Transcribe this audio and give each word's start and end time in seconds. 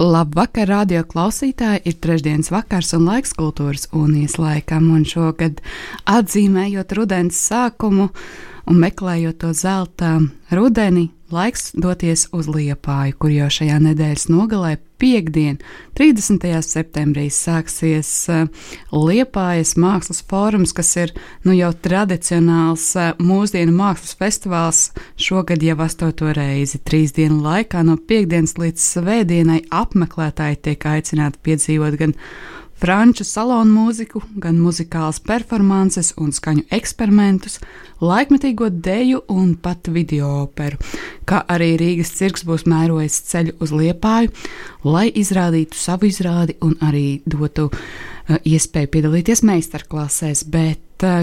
Labvakar, 0.00 0.64
radio 0.64 1.02
klausītāji! 1.04 1.82
Ir 1.84 1.96
trešdienas 2.00 2.48
vakars 2.48 2.94
un 2.96 3.02
laiks 3.04 3.34
kultūras 3.36 3.82
unijas 3.92 4.38
laikam, 4.40 4.86
un 4.96 5.02
šogad 5.04 5.58
atzīmējot 6.08 6.94
rudens 6.96 7.36
sākumu 7.50 8.06
un 8.64 8.80
meklējot 8.80 9.42
to 9.42 9.50
zelta 9.52 10.14
rudeni, 10.56 11.10
laiks 11.28 11.74
doties 11.76 12.30
uz 12.32 12.48
Liepāju, 12.48 13.18
kur 13.20 13.34
jau 13.34 13.50
šajā 13.52 13.76
nedēļas 13.90 14.30
nogalē 14.32 14.78
piekdien, 15.00 15.58
30. 15.98 16.44
septembrī, 16.64 17.26
sāksies 17.32 18.10
uh, 18.32 18.44
Liepājas 18.92 19.74
mākslas 19.80 20.22
fórums, 20.28 20.74
kas 20.76 20.92
ir 21.00 21.14
nu, 21.46 21.54
jau 21.56 21.72
tradicionāls 21.86 22.86
uh, 22.98 23.10
mūsdienu 23.20 23.74
mākslas 23.76 24.16
festivāls 24.20 24.84
šogad 25.20 25.64
jau 25.64 25.78
astoto 25.84 26.30
reizi. 26.36 26.82
Trīs 26.84 27.16
dienu 27.16 27.40
laikā 27.44 27.84
no 27.86 27.96
piekdienas 27.96 28.56
līdz 28.60 28.86
svētdienai 28.94 29.62
apmeklētāji 29.82 30.62
tiek 30.68 30.88
aicināti 30.94 31.42
piedzīvot 31.48 32.00
gan 32.00 32.16
franču 32.80 33.24
salonu 33.28 33.74
mūziku, 33.74 34.22
gan 34.40 34.58
muzikālas 34.60 35.20
performances 35.24 36.14
un 36.20 36.32
skaņu 36.32 36.64
eksperimentus, 36.72 37.58
laikmetīgo 38.00 38.70
deju 38.72 39.22
un 39.32 39.54
pat 39.60 39.90
video 39.92 40.30
operu, 40.44 40.80
kā 41.28 41.42
arī 41.52 41.74
Rīgas 41.80 42.14
cirks 42.16 42.46
būs 42.48 42.66
mērojis 42.70 43.20
ceļu 43.30 43.56
uz 43.60 43.74
Liepāju, 43.76 44.32
lai 44.88 45.08
izrādītu 45.12 45.76
savu 45.76 46.08
izrādi 46.08 46.56
un 46.64 46.78
arī 46.80 47.20
dotu 47.28 47.68
uh, 47.68 48.38
iespēju 48.44 48.94
piedalīties 48.96 49.44
meistarklasēs, 49.44 50.46
bet 50.48 50.80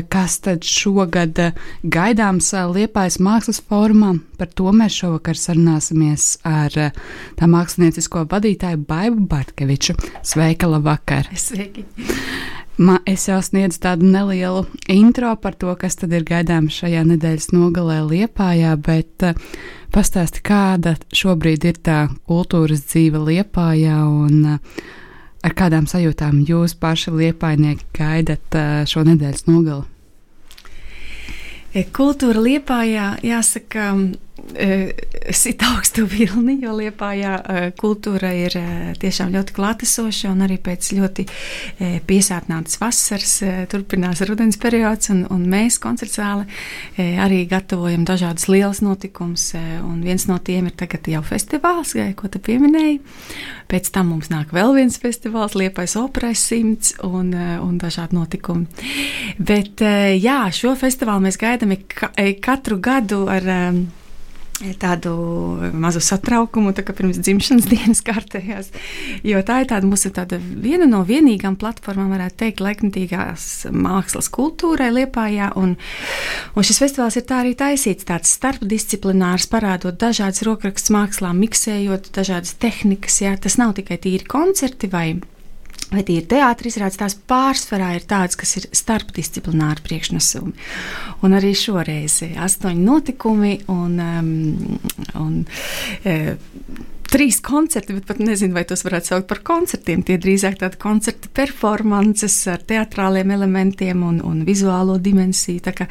kas 0.10 0.40
tad 0.46 0.68
šogad 0.68 1.40
uh, 1.44 1.64
gaidāms 1.84 2.52
Liepājas 2.74 3.20
mākslas 3.24 3.62
formā, 3.62 4.16
par 4.38 4.52
to 4.54 4.74
mēs 4.76 4.98
šovakar 5.02 5.40
sarunāsimies 5.40 6.38
ar 6.48 6.74
tā 7.38 7.50
māksliniecisko 7.50 8.26
vadītāju 8.32 8.84
Baibu 8.88 9.28
Bartkeviču. 9.30 9.98
Sveika, 10.26 10.70
labvakar! 10.72 11.30
Sveiki! 11.36 11.88
Ma, 12.78 13.00
es 13.10 13.24
jau 13.26 13.40
sniedzu 13.42 13.80
tādu 13.82 14.06
nelielu 14.06 14.62
intro 14.94 15.32
par 15.42 15.56
to, 15.58 15.72
kas 15.82 15.98
tad 15.98 16.12
ir 16.14 16.22
gaidāms 16.28 16.76
šajā 16.78 17.02
nedēļas 17.10 17.50
nogalē 17.50 18.04
Liepājā, 18.06 18.76
bet 18.78 19.26
uh, 19.26 19.40
pastāsti, 19.94 20.44
kāda 20.46 20.94
šobrīd 21.10 21.66
ir 21.66 21.80
tā 21.82 22.04
kultūras 22.30 22.86
dzīve 22.86 23.24
Liepājā 23.32 23.98
un 24.06 24.46
uh, 24.54 24.84
ar 25.48 25.56
kādām 25.58 25.88
sajūtām 25.90 26.42
jūs 26.48 26.76
paši 26.80 27.14
Liepājnieki 27.16 27.88
gaidat 27.96 28.58
uh, 28.58 28.82
šo 28.90 29.06
nedēļas 29.08 29.48
nogali? 29.48 29.88
Kultūra 31.94 32.42
Liepājā, 32.42 33.08
jāsaka, 33.22 33.92
sit 35.32 35.64
augstu 35.66 36.06
vilni, 36.08 36.58
jo 36.64 36.74
Liepājā 36.78 37.72
kultūra 37.80 38.30
ir 38.38 38.54
tiešām 39.02 39.34
ļoti 39.34 39.56
klātesoša 39.58 40.32
un 40.32 40.44
arī 40.46 40.58
pēc 40.64 40.90
ļoti 40.98 41.26
piesātnātas 42.08 42.80
vasaras 42.82 43.34
turpinās 43.72 44.22
rudens 44.30 44.60
periods, 44.62 45.12
un, 45.14 45.26
un 45.34 45.44
mēs 45.50 45.80
koncertzāli 45.84 46.48
arī 47.24 47.42
gatavojam 47.50 48.06
dažādas 48.08 48.48
lielas 48.52 48.82
notikumus, 48.86 49.50
un 49.58 50.00
viens 50.06 50.28
no 50.30 50.40
tiem 50.40 50.70
ir 50.70 50.78
tagad 50.80 51.10
jau 51.12 51.24
festivāls, 51.26 51.96
ko 52.18 52.32
tu 52.32 52.42
pieminēji. 52.44 53.02
Pēc 53.68 53.92
tam 53.92 54.14
mums 54.14 54.32
nāk 54.32 54.54
vēl 54.56 54.78
viens 54.78 54.96
festivāls, 55.02 55.58
Liepais 55.60 55.98
operais 56.00 56.40
simts 56.40 56.94
un, 57.04 57.34
un 57.36 57.78
dažādi 57.82 58.16
notikumi. 58.16 58.68
Bet 59.38 59.84
jā, 60.22 60.40
šo 60.56 60.78
festivālu 60.80 61.28
mēs 61.28 61.40
gaidām 61.42 61.76
katru 62.44 62.80
gadu 62.80 63.26
ar 63.32 63.52
tādu 64.82 65.12
mazu 65.78 66.02
satraukumu, 66.02 66.74
tā 66.74 66.82
kā 66.86 66.96
pirms 66.98 67.20
dzimšanas 67.22 67.68
dienas 67.74 68.02
kārtējās. 68.06 68.72
Jo 69.28 69.42
tā 69.46 69.62
ir 69.62 69.70
tāda 69.70 69.90
mūsu 69.90 70.12
tāda 70.16 70.40
viena 70.42 70.88
no 70.90 71.04
vienīgām 71.08 71.60
platformām, 71.62 72.10
varētu 72.16 72.40
teikt, 72.42 72.64
laikmatīgās 72.66 73.68
mākslas 73.72 74.32
kultūrai 74.34 74.90
Liepājā. 74.96 75.52
Un, 75.60 75.78
un 76.58 76.68
šis 76.68 76.82
festivāls 76.84 77.20
ir 77.20 77.28
tā 77.30 77.44
arī 77.44 77.54
taisīts, 77.60 78.08
tāds 78.08 78.34
starpdisciplinārs, 78.40 79.50
parādot 79.52 80.00
dažādas 80.02 80.46
rokrakstus 80.48 80.94
mākslā, 80.96 81.34
miksējot 81.38 82.12
dažādas 82.18 82.58
tehnikas. 82.58 83.22
Jā. 83.22 83.38
Tas 83.42 83.60
nav 83.62 83.78
tikai 83.78 84.00
tīri 84.02 84.26
koncerti 84.28 84.90
vai 84.90 85.10
Vai 85.88 86.02
tie 86.04 86.18
ir 86.20 86.26
teātris, 86.28 86.76
izrādes 86.76 87.00
tās 87.00 87.14
pārsvarā 87.32 87.94
ir 87.96 88.04
tādas, 88.10 88.36
kas 88.36 88.58
ir 88.60 88.66
starpdisciplināri 88.76 89.86
priekšnesumi. 89.86 90.52
Un 91.24 91.38
arī 91.38 91.54
šoreiz 91.56 92.20
astoņi 92.44 92.84
notikumi 92.84 93.54
un, 93.72 93.96
um, 94.04 94.80
un 95.16 95.38
e, 96.04 96.18
trīs 97.08 97.40
koncerti, 97.44 97.96
bet 97.96 98.08
pat 98.10 98.20
nezinu, 98.20 98.56
vai 98.58 98.66
tos 98.68 98.84
varētu 98.86 99.14
saukt 99.14 99.30
par 99.30 99.42
koncertiem. 99.48 100.04
Tie 100.04 100.18
drīzāk 100.20 100.60
tādi 100.60 100.80
koncerta 100.82 101.32
performances 101.40 102.36
ar 102.52 102.68
teatrāliem 102.68 103.32
elementiem 103.38 104.04
un, 104.04 104.20
un 104.28 104.44
vizuālo 104.48 104.98
dimensiju. 105.00 105.64
Tā 105.70 105.76
kā, 105.78 105.88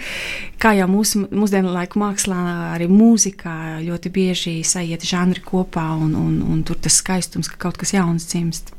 kā 0.60 0.76
jau 0.76 0.90
mūsu 0.92 1.24
mūsdienu 1.24 1.72
laiku 1.72 2.04
mākslā, 2.04 2.40
arī 2.76 2.90
mūzikā 2.92 3.80
ļoti 3.86 4.12
bieži 4.12 4.56
sajiet 4.66 5.08
žanri 5.08 5.40
kopā 5.46 5.88
un, 5.96 6.12
un, 6.20 6.40
un 6.44 6.64
tur 6.68 6.84
tas 6.84 7.00
skaistums, 7.00 7.48
ka 7.48 7.64
kaut 7.68 7.80
kas 7.80 7.96
jauns 7.96 8.28
dzimst. 8.28 8.75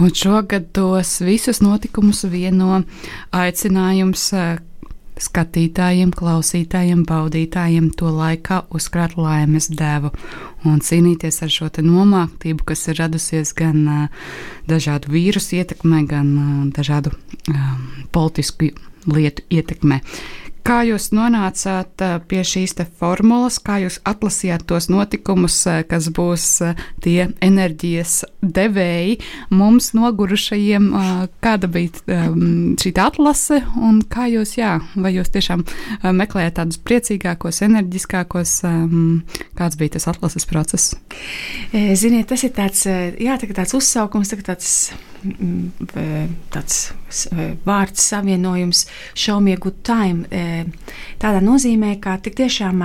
Un 0.00 0.12
šogad 0.14 0.70
tos 0.74 1.20
visus 1.24 1.60
notikumus 1.62 2.24
vieno 2.30 2.82
aicinājums 3.34 4.28
eh, 4.36 4.60
skatītājiem, 5.22 6.12
klausītājiem, 6.16 7.04
baudītājiem 7.06 7.90
to 7.98 8.10
laikā 8.14 8.62
uzkrāt 8.74 9.16
laimes 9.20 9.68
devu 9.70 10.12
un 10.68 10.80
cīnīties 10.82 11.42
ar 11.44 11.52
šo 11.52 11.68
nomāktību, 11.78 12.64
kas 12.72 12.86
ir 12.88 12.98
radusies 13.02 13.52
gan 13.58 13.82
uh, 13.88 14.28
dažādu 14.70 15.12
vīrusu 15.12 15.58
ietekmē, 15.60 16.04
gan 16.10 16.32
uh, 16.32 16.52
dažādu 16.74 17.12
uh, 17.12 17.74
politisku 18.14 18.72
lietu 19.06 19.44
ietekmē. 19.50 20.00
Kā 20.62 20.82
jūs 20.86 21.08
nonācāt 21.10 22.02
pie 22.30 22.42
šīs 22.46 22.76
formulas, 22.98 23.58
kā 23.62 23.80
jūs 23.82 23.98
atlasījāt 24.06 24.64
tos 24.70 24.86
notikumus, 24.92 25.56
kas 25.90 26.08
būs 26.14 26.46
tie 27.02 27.28
enerģijas 27.42 28.22
devēji 28.42 29.18
mums 29.50 29.90
nogurušajiem? 29.98 30.88
Kāda 31.42 31.70
bija 31.72 32.22
šī 32.78 32.94
atlase 33.02 33.62
un 33.74 34.02
kā 34.06 34.28
jūs, 34.30 34.56
jā, 34.60 34.76
vai 34.94 35.14
jūs 35.16 35.32
tiešām 35.34 35.66
meklējāt 36.22 36.58
tādus 36.60 36.78
priecīgākos, 36.86 37.62
enerģiskākos, 37.66 38.58
kāds 39.58 39.80
bija 39.80 39.96
tas 39.98 40.10
atlases 40.14 40.46
process? 40.46 40.94
Ziniet, 41.72 42.28
tas 42.30 42.46
ir 42.46 42.54
tāds, 42.54 42.86
jā, 42.86 43.38
tāds 43.42 43.74
uzsaukums, 43.78 44.30
tāds 44.46 44.92
tāds 46.52 46.78
vārds 47.66 48.06
savienojums 48.12 48.84
a 49.28 49.56
good 49.56 49.82
time. 49.84 50.26
Tādā 51.18 51.40
nozīmē, 51.44 52.00
ka 52.00 52.16
tik 52.18 52.34
tiešām, 52.40 52.82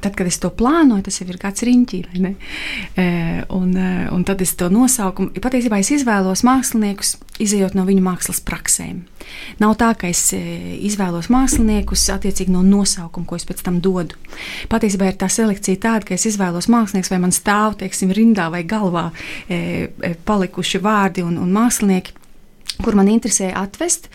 tad, 0.00 0.14
kad 0.16 0.26
es 0.26 0.38
to 0.38 0.50
plānoju, 0.50 1.02
tas 1.04 1.20
jau 1.20 1.28
ir 1.28 1.38
kāds 1.42 1.62
riņķī, 1.66 2.02
vai 2.10 2.22
ne? 2.24 2.34
Un, 3.52 3.76
un 4.12 4.24
tad 4.24 4.40
es 4.40 4.54
to 4.56 4.70
nosaukumu, 4.72 5.34
patiesībā 5.42 5.80
es 5.82 5.92
izvēlos 5.92 6.44
māksliniekus, 6.46 7.16
izējot 7.42 7.74
no 7.74 7.84
viņu 7.88 8.02
mākslas 8.04 8.40
praksēm. 8.44 9.02
Nav 9.62 9.76
tā, 9.80 9.92
ka 9.98 10.08
es 10.10 10.32
izvēlos 10.34 11.28
māksliniekus 11.32 12.08
attiecīgi 12.12 12.52
no 12.52 12.62
nosaukuma, 12.66 13.26
ko 13.26 13.38
es 13.38 13.46
pēc 13.48 13.62
tam 13.64 13.78
dodu. 13.84 14.18
Patiesībā 14.72 15.08
ir 15.10 15.18
tā 15.20 15.28
selekcija 15.30 15.80
tāda, 15.82 16.06
ka 16.08 16.16
es 16.16 16.26
izvēlos 16.28 16.68
māksliniekus, 16.72 17.12
vai 17.12 17.20
man 17.22 17.34
stāv, 17.34 17.76
teiksim, 17.80 18.12
rindā 18.14 18.48
vai 18.52 18.62
galvā 18.68 19.10
palikuši 20.26 20.82
vārdi 20.82 21.24
un, 21.26 21.38
un 21.42 21.54
mākslinieki 21.54 22.22
kur 22.82 22.96
man 22.98 23.10
interesēja 23.12 23.62
atvest, 23.62 24.08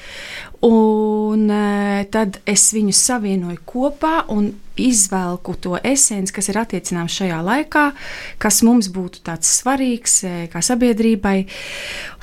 un 0.66 1.50
e, 1.54 2.06
tad 2.14 2.40
es 2.50 2.70
viņus 2.76 3.04
savienoju 3.10 3.60
kopā 3.68 4.24
un 4.34 4.50
izvelku 4.78 5.56
to 5.62 5.78
esenci, 5.78 6.34
kas 6.36 6.50
ir 6.52 6.60
attiecināms 6.62 7.16
šajā 7.18 7.38
laikā, 7.46 7.86
kas 8.42 8.60
mums 8.66 8.90
būtu 8.94 9.24
tāds 9.26 9.50
svarīgs 9.62 10.20
e, 10.28 10.34
kā 10.54 10.62
sabiedrībai. 10.66 11.38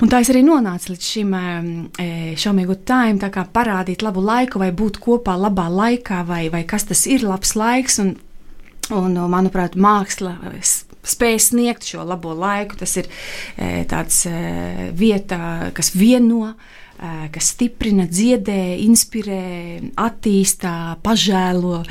Un 0.03 0.11
tā 0.11 0.21
es 0.23 0.31
arī 0.31 0.43
nonācu 0.47 0.93
līdz 0.93 1.09
šim 1.15 1.33
šaumīgu 2.43 2.77
tājam, 2.87 3.19
tā 3.23 3.31
kā 3.33 3.47
parādīt 3.55 4.05
labu 4.05 4.23
laiku 4.23 4.61
vai 4.63 4.71
būt 4.75 5.01
kopā 5.03 5.37
labā 5.39 5.67
laikā, 5.71 6.21
vai, 6.27 6.45
vai 6.53 6.63
kas 6.67 6.87
tas 6.91 7.05
ir 7.11 7.25
labs 7.27 7.55
laiks. 7.59 7.99
Un, 8.03 8.15
un 8.95 9.17
manuprāt, 9.31 9.79
māksla 9.79 10.37
spēj 11.05 11.39
sniegt 11.49 11.87
šo 11.87 12.05
labo 12.07 12.33
laiku. 12.37 12.79
Tas 12.81 12.97
ir 13.01 13.09
tāds 13.91 14.23
vieta, 14.97 15.71
kas 15.77 15.93
vieno 15.95 16.55
kas 16.95 17.51
stiprina, 17.53 18.05
dziedē, 18.07 18.77
inspirē, 18.85 19.41
attīstā, 19.99 20.95
pažēlo, 21.03 21.81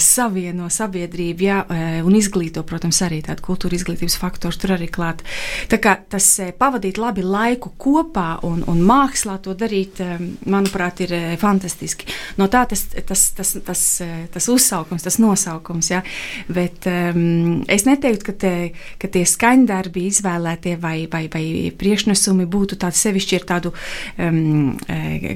savieno 0.00 0.70
sabiedrību 0.72 1.44
jā, 1.44 1.58
un 2.06 2.16
izglīto, 2.16 2.64
protams, 2.66 3.02
arī 3.04 3.20
tādu 3.26 3.44
kultūra 3.44 3.76
izglītības 3.76 4.16
faktoru 4.20 4.60
tur 4.60 4.74
arī 4.78 4.88
klāt. 4.92 5.20
Tā 5.68 5.78
kā 5.82 5.96
tas 6.10 6.26
pavadīt 6.58 6.98
labi 7.00 7.24
laiku 7.26 7.74
kopā 7.80 8.40
un, 8.48 8.62
un 8.70 8.80
mākslā 8.88 9.36
to 9.44 9.54
darīt, 9.58 10.00
manuprāt, 10.48 11.04
ir 11.04 11.14
fantastiski. 11.40 12.08
No 12.40 12.48
tā 12.52 12.64
tas, 12.70 12.86
tas, 13.06 13.26
tas, 13.36 13.54
tas, 13.66 13.84
tas 14.32 14.50
uzsaukums, 14.50 15.04
tas 15.04 15.20
nosaukums, 15.22 15.92
jā, 15.92 16.00
bet 16.48 16.88
um, 16.90 17.60
es 17.68 17.84
neteiktu, 17.88 18.30
ka, 18.30 18.36
te, 18.44 18.54
ka 19.00 19.12
tie 19.12 19.26
skaņdarbi 19.28 20.08
izvēlētie 20.08 20.76
vai, 20.80 20.96
vai, 21.10 21.26
vai 21.32 21.44
priekšnesumi 21.78 22.48
būtu 22.50 22.80
tādi 22.80 23.00
sevišķi 23.00 23.40
ar 23.40 23.48
tādu 23.54 23.73
um, 24.18 24.74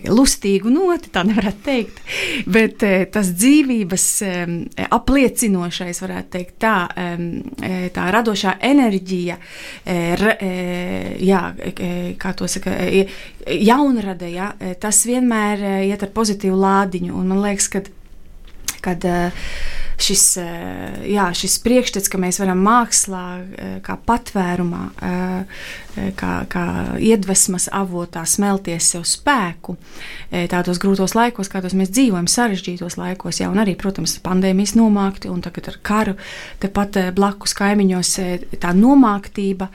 lustīgu 0.08 0.72
noti, 0.72 1.12
tā 1.14 1.24
nevarētu 1.28 1.62
teikt, 1.66 2.00
bet 2.50 2.84
uh, 2.86 3.02
tas 3.12 3.32
dzīvības 3.34 4.06
um, 4.28 4.56
apliecinošais, 4.98 6.02
varētu 6.04 6.32
teikt, 6.36 6.56
tā, 6.64 6.76
um, 6.88 7.28
tā 7.94 8.08
radošā 8.14 8.58
enerģija, 8.68 9.38
uh, 9.38 10.26
jā, 11.28 11.42
kā 12.18 12.34
to 12.36 12.48
saka, 12.50 12.74
jaunrade, 13.48 14.28
jā, 14.32 14.50
tas 14.80 15.04
vienmēr 15.08 15.64
iet 15.88 16.02
ar 16.04 16.12
pozitīvu 16.14 16.58
lādiņu, 16.58 17.14
un 17.16 17.32
man 17.32 17.44
liekas, 17.44 17.70
ka 17.72 17.84
kad 18.80 19.04
uh, 19.04 19.32
šis, 19.98 20.36
eh, 20.36 20.44
jā, 21.10 21.26
šis 21.34 21.58
priekšstats, 21.64 22.08
ka 22.10 22.18
mēs 22.18 22.38
varam 22.40 22.62
mākslā, 22.62 23.26
eh, 23.40 23.80
kā 23.82 23.98
patvērumā, 24.06 24.84
eh, 25.02 25.44
kā, 26.14 26.46
kā 26.46 26.94
iedvesmas 27.02 27.68
avotā 27.74 28.22
smelties 28.22 28.86
sev 28.92 29.02
spēku 29.02 29.76
tādos 30.30 30.78
grūtos 30.78 31.16
laikos, 31.18 31.48
kādos 31.50 31.74
mēs 31.74 31.90
dzīvojam, 31.90 32.28
sarežģītos 32.30 32.94
laikos, 32.96 33.40
jā, 33.40 33.48
un 33.50 33.58
arī, 33.58 33.74
protams, 33.74 34.14
pandēmijas 34.22 34.76
nomākti, 34.78 35.28
un 35.28 35.42
tagad 35.42 35.68
ar 35.68 35.78
karu 35.82 36.14
tepat 36.60 37.14
blakus 37.16 37.52
kaimiņos 37.52 38.12
tā 38.62 38.70
nomāktība 38.78 39.68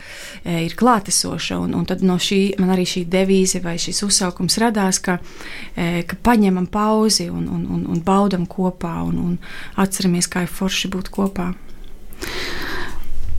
ir 0.46 0.78
klātesoša, 0.80 1.60
un, 1.60 1.74
un 1.74 1.86
tad 1.86 2.02
no 2.02 2.16
šī 2.16 2.58
man 2.58 2.70
arī 2.70 2.88
šī 2.88 3.04
devīze 3.06 3.62
vai 3.62 3.76
šis 3.76 4.00
uzsaukums 4.08 4.58
radās, 4.64 5.02
ka, 5.04 5.20
ka 5.76 6.16
paņemam 6.24 6.68
pauzi 6.72 7.28
un, 7.30 7.50
un, 7.50 7.68
un, 7.68 7.86
un 7.90 8.00
baudam 8.00 8.48
kopā 8.48 9.04
un, 9.04 9.20
un 9.20 9.38
atceramies 9.76 10.13
atceramies, 10.14 10.30
kā 10.30 10.44
ir 10.46 10.52
forši 10.52 10.90
būt 10.94 11.10
kopā. 11.14 11.54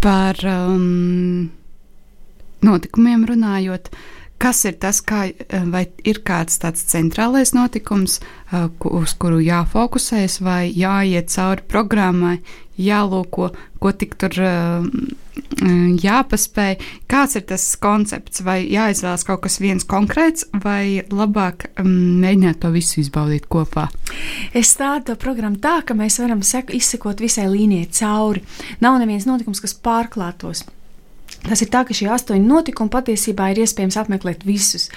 Par 0.02 0.36
um, 0.44 1.50
notikumiem 2.62 3.24
runājot, 3.24 3.90
kas 4.38 4.64
ir 4.66 4.76
tas, 4.78 5.00
kā, 5.00 5.30
vai 5.70 5.86
ir 6.04 6.20
kāds 6.24 6.58
tāds 6.58 6.84
centrālais 6.84 7.54
notikums, 7.54 8.20
uh, 8.52 8.68
uz 8.90 9.14
kuru 9.14 9.40
jāfokusēs, 9.40 10.40
vai 10.42 10.70
jāiet 10.70 11.30
cauri 11.30 11.62
programmai, 11.68 12.42
jālūko, 12.80 13.50
ko 13.80 13.92
tik 13.94 14.16
tur 14.20 14.34
uh, 14.42 14.86
jāpaspēj. 16.04 16.76
Kāds 17.10 17.38
ir 17.38 17.46
tas 17.48 17.64
koncepts, 17.80 18.42
vai 18.46 18.62
jāizvēlas 18.70 19.26
kaut 19.26 19.44
kas 19.46 19.60
viens 19.62 19.86
konkrēts, 19.86 20.46
vai 20.64 21.04
labāk 21.10 21.68
um, 21.80 21.90
mēģināt 22.22 22.62
to 22.62 22.70
visu 22.74 23.00
izbaudīt 23.02 23.48
kopā? 23.50 23.88
Es 24.54 24.74
stādu 24.74 25.12
to 25.12 25.18
programmu 25.20 25.60
tā, 25.62 25.80
ka 25.86 25.96
mēs 25.98 26.20
varam 26.22 26.42
izsekot 26.42 27.20
visai 27.20 27.48
līnijai 27.50 27.90
cauri. 27.90 28.44
Nav 28.80 28.98
neviens 29.02 29.28
notikums, 29.28 29.62
kas 29.64 29.74
pārklātos. 29.74 30.64
Tas 31.44 31.60
ir 31.60 31.68
tā, 31.68 31.82
ka 31.84 31.92
šie 31.92 32.08
astoņi 32.08 32.40
notikumi 32.46 32.92
patiesībā 32.92 33.50
ir 33.52 33.64
iespējams 33.64 33.98
apmeklēt 34.00 34.46
visus. 34.48 34.88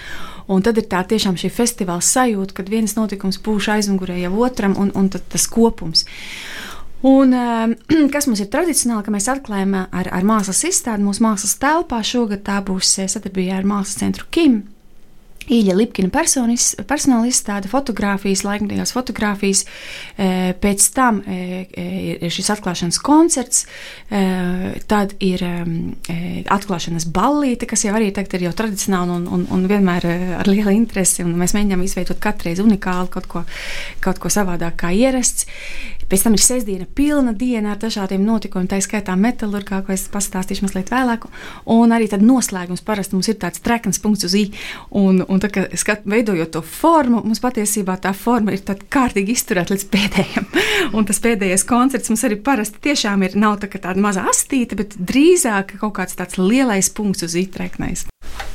Un 0.48 0.62
tad 0.64 0.78
ir 0.80 0.86
tā 0.88 1.02
tiešām 1.04 1.36
šī 1.36 1.50
festivāla 1.52 2.04
sajūta, 2.04 2.56
kad 2.56 2.70
viens 2.72 2.94
notikums 2.96 3.36
pūš 3.44 3.68
aizmugurē 3.74 4.16
jau 4.22 4.32
otram, 4.46 4.76
un, 4.80 4.88
un 4.96 5.10
tas 5.12 5.44
kopums. 5.52 6.06
Un, 7.00 7.32
ehm, 7.32 7.74
kas 8.14 8.26
mums 8.26 8.42
ir 8.42 8.50
tradicionāli, 8.52 9.04
ka 9.06 9.14
mēs 9.14 9.30
atklājam 9.30 9.76
ar, 9.84 10.10
ar 10.10 10.26
mākslas 10.26 10.64
izstādi 10.66 11.06
mūsu 11.06 11.24
mākslas 11.26 11.58
telpā. 11.62 12.02
Šogad 12.02 12.42
tā 12.46 12.58
būs 12.66 12.96
eh, 12.98 13.10
sadarbībā 13.10 13.60
ar 13.60 13.68
mākslas 13.68 14.02
centru 14.02 14.26
Kim. 14.34 14.64
Īļa 15.48 15.72
Lipkina 15.78 16.10
personis, 16.12 16.74
personāla 16.84 17.30
izstāde, 17.30 17.70
fotografijas, 17.72 18.42
laikmatīgās 18.44 18.90
fotografijas. 18.92 19.62
Eh, 20.20 20.50
pēc 20.60 20.88
tam 20.92 21.22
eh, 21.24 21.70
ir 22.18 22.34
šis 22.34 22.50
atklāšanas 22.52 22.98
koncerts, 23.00 23.62
tad 24.90 25.14
ir 25.24 25.44
ehm, 25.46 25.72
atklāšanas 26.52 27.06
ballīte, 27.14 27.68
kas 27.70 27.86
jau 27.86 27.94
arī 27.96 28.10
tagad 28.12 28.36
ir 28.36 28.48
jau 28.48 28.52
tradicionāli 28.58 29.14
un, 29.14 29.24
un, 29.38 29.46
un 29.54 29.64
vienmēr 29.70 30.08
ar 30.42 30.50
lielu 30.50 30.74
interesi. 30.74 31.24
Mēs 31.24 31.54
mēģinām 31.56 31.86
izveidot 31.86 32.20
katru 32.20 32.50
reizi 32.50 32.66
unikālu, 32.66 33.08
kaut 33.14 33.30
ko, 33.30 33.44
kaut 34.04 34.20
ko 34.20 34.32
savādāk 34.32 34.82
kā 34.82 34.92
ierasts. 34.92 35.48
Pēc 36.08 36.24
tam 36.24 36.36
ir 36.36 36.40
sestdiena, 36.40 36.86
pilna 36.96 37.34
diena 37.36 37.74
ar 37.74 37.80
dažādiem 37.82 38.22
notikumiem, 38.24 38.68
tā 38.70 38.78
skaitā 38.80 39.12
metālurgā, 39.20 39.82
ko 39.84 39.92
es 39.92 40.06
pastāstīšu 40.08 40.64
mazliet 40.64 40.88
vēlāk. 40.92 41.26
Un 41.68 41.92
arī 41.92 42.08
tad 42.08 42.24
noslēgums 42.24 42.84
parasti 42.86 43.16
mums 43.16 43.28
ir 43.28 43.36
tāds 43.42 43.60
trekns 43.64 44.00
punkts 44.00 44.24
uz 44.24 44.36
i. 44.38 44.46
Un, 44.96 45.20
un 45.28 45.42
tā, 45.42 45.50
skat, 45.76 46.06
veidojot 46.08 46.54
to 46.56 46.64
formu, 46.64 47.20
mums 47.26 47.44
patiesībā 47.44 47.98
tā 48.00 48.14
forma 48.16 48.56
ir 48.56 48.64
kārtīgi 48.64 49.36
izturēta 49.36 49.76
līdz 49.76 49.86
pēdējiem. 49.92 50.48
Un 50.96 51.04
tas 51.04 51.20
pēdējais 51.20 51.66
koncerts 51.68 52.08
mums 52.08 52.22
arī 52.24 52.38
parasti 52.40 52.80
tiešām 52.88 53.26
ir 53.26 53.34
nav 53.36 53.58
tā 53.60 53.68
tāda 53.68 54.00
maza 54.00 54.24
astīte, 54.30 54.78
bet 54.78 54.96
drīzāk 54.96 55.76
kaut 55.82 55.98
kāds 55.98 56.16
tāds 56.16 56.38
lielais 56.40 56.88
punkts 56.88 57.26
uz 57.26 57.36
i 57.36 57.44
treknais. 57.52 58.06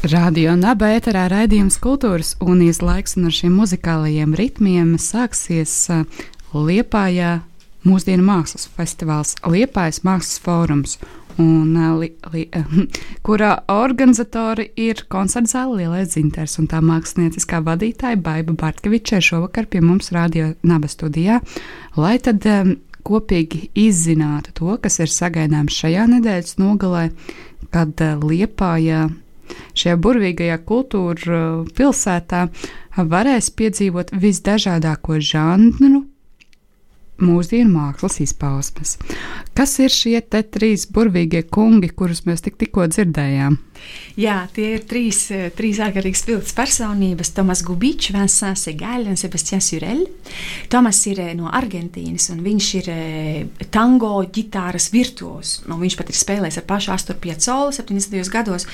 Radio 0.09 0.55
Naba 0.59 0.89
ēterā 0.97 1.27
raidījums 1.31 1.77
kultūras 1.83 2.33
un 2.43 2.63
ieslaiks 2.65 3.17
un 3.19 3.29
ar 3.29 3.35
šiem 3.37 3.53
muzikālajiem 3.55 4.33
ritmiem 4.35 4.95
sāksies 4.99 5.75
Liepājā 6.53 7.39
mūsdienu 7.87 8.23
mākslas 8.27 8.67
festivāls 8.77 9.35
Liepājas 9.49 10.03
mākslas 10.05 10.39
fórums. 10.43 10.97
Un, 11.41 11.73
li, 11.97 12.11
li, 12.29 12.43
kurā 13.25 13.55
organizatori 13.73 14.67
ir 14.77 15.01
koncerts 15.09 15.55
zāle 15.55 15.79
Lielais 15.79 16.11
Zinters 16.13 16.59
un 16.61 16.67
tā 16.69 16.77
mākslinieckā 16.85 17.63
vadītāja 17.65 18.19
Baiba 18.21 18.53
Bartkeviča 18.53 19.17
šovakar 19.23 19.65
pie 19.65 19.81
mums 19.81 20.11
radio 20.13 20.51
Naba 20.61 20.91
studijā, 20.91 21.39
lai 21.97 22.19
tad 22.21 22.45
um, 22.45 22.75
kopīgi 23.01 23.71
izzinātu 23.73 24.53
to, 24.59 24.77
kas 24.77 25.01
ir 25.01 25.09
sagaidāms 25.09 25.73
šajā 25.73 26.05
nedēļas 26.13 26.59
nogalē, 26.61 27.07
kad 27.73 28.05
uh, 28.05 28.21
Liepājā 28.21 29.07
šajā 29.73 29.97
burvīgajā 30.05 30.61
kultūra 30.69 31.43
pilsētā 31.73 32.45
varēs 33.09 33.49
piedzīvot 33.57 34.13
visdažādāko 34.21 35.17
žanru 35.17 36.05
mūsdienu 37.21 37.69
mākslas 37.73 38.19
izpausmes. 38.23 38.97
Kas 39.53 39.77
ir 39.83 39.93
šie 39.93 40.17
trīs 40.23 40.87
burvīgie 40.89 41.43
kungi, 41.45 41.91
kurus 41.93 42.23
mēs 42.27 42.45
tik, 42.45 42.57
tikko 42.61 42.87
dzirdējām? 42.89 43.59
Jā, 44.13 44.43
tie 44.53 44.75
ir 44.77 44.83
trīs, 44.85 45.19
eh, 45.33 45.47
trīs 45.55 45.79
ārkārtīgi 45.81 46.19
spilgtas 46.19 46.53
personības. 46.53 47.31
Tomas 47.33 47.63
Gubičs, 47.65 48.11
Vincent 48.13 48.59
Segaļs 48.61 49.09
un 49.09 49.17
Sebastians 49.17 49.69
Jurel. 49.73 50.03
Tomas 50.69 50.99
ir 51.09 51.19
eh, 51.23 51.31
no 51.37 51.49
Argentīnas, 51.49 52.29
un 52.33 52.43
viņš 52.45 52.67
ir 52.79 52.89
eh, 52.93 53.65
tango 53.73 54.21
ģitāras 54.23 54.91
virtuos. 54.93 55.55
Nu, 55.67 55.79
viņš 55.81 55.97
pat 55.97 56.13
ir 56.13 56.19
spēlējis 56.19 56.61
ar 56.61 56.67
pašu 56.69 56.93
Asturu 56.93 57.19
Piecolu 57.23 57.73
70. 57.73 58.29
gados. 58.33 58.67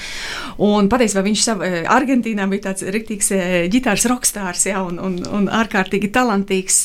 Un 0.60 0.92
patiesībā 0.92 1.24
viņš 1.24 1.46
sav, 1.46 1.64
Argentīnā 1.90 2.50
bija 2.52 2.68
tāds 2.70 2.84
riktīgs 2.84 3.32
ģitāras 3.72 4.06
rokstārs, 4.12 4.68
jā, 4.68 4.84
un, 4.84 5.00
un, 5.00 5.18
un 5.24 5.48
ārkārtīgi 5.48 6.12
talantīgs 6.12 6.82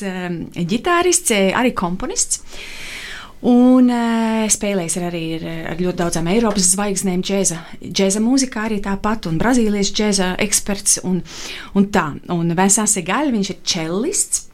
ģitārists, 0.54 1.34
arī 1.52 1.74
komponists. 1.76 2.42
Un 3.44 3.90
uh, 3.92 4.46
spēlējis 4.48 4.94
ar 4.96 5.08
arī 5.10 5.24
ar, 5.36 5.42
ar 5.74 5.80
ļoti 5.82 6.00
daudzām 6.00 6.30
Eiropas 6.32 6.70
zvaigznēm, 6.70 7.20
džēza, 7.20 7.58
džēza 7.84 8.22
mūzikā 8.24 8.62
arī 8.70 8.78
tāpat, 8.84 9.28
un 9.28 9.36
Brazīlijas 9.42 9.92
džēza 9.92 10.30
eksperts 10.40 11.02
un, 11.04 11.20
un 11.76 11.90
tā. 11.92 12.06
Un 12.32 12.54
Vēsās 12.56 12.96
Egaļ, 13.02 13.34
viņš 13.34 13.52
ir 13.52 13.60
čellists. 13.74 14.46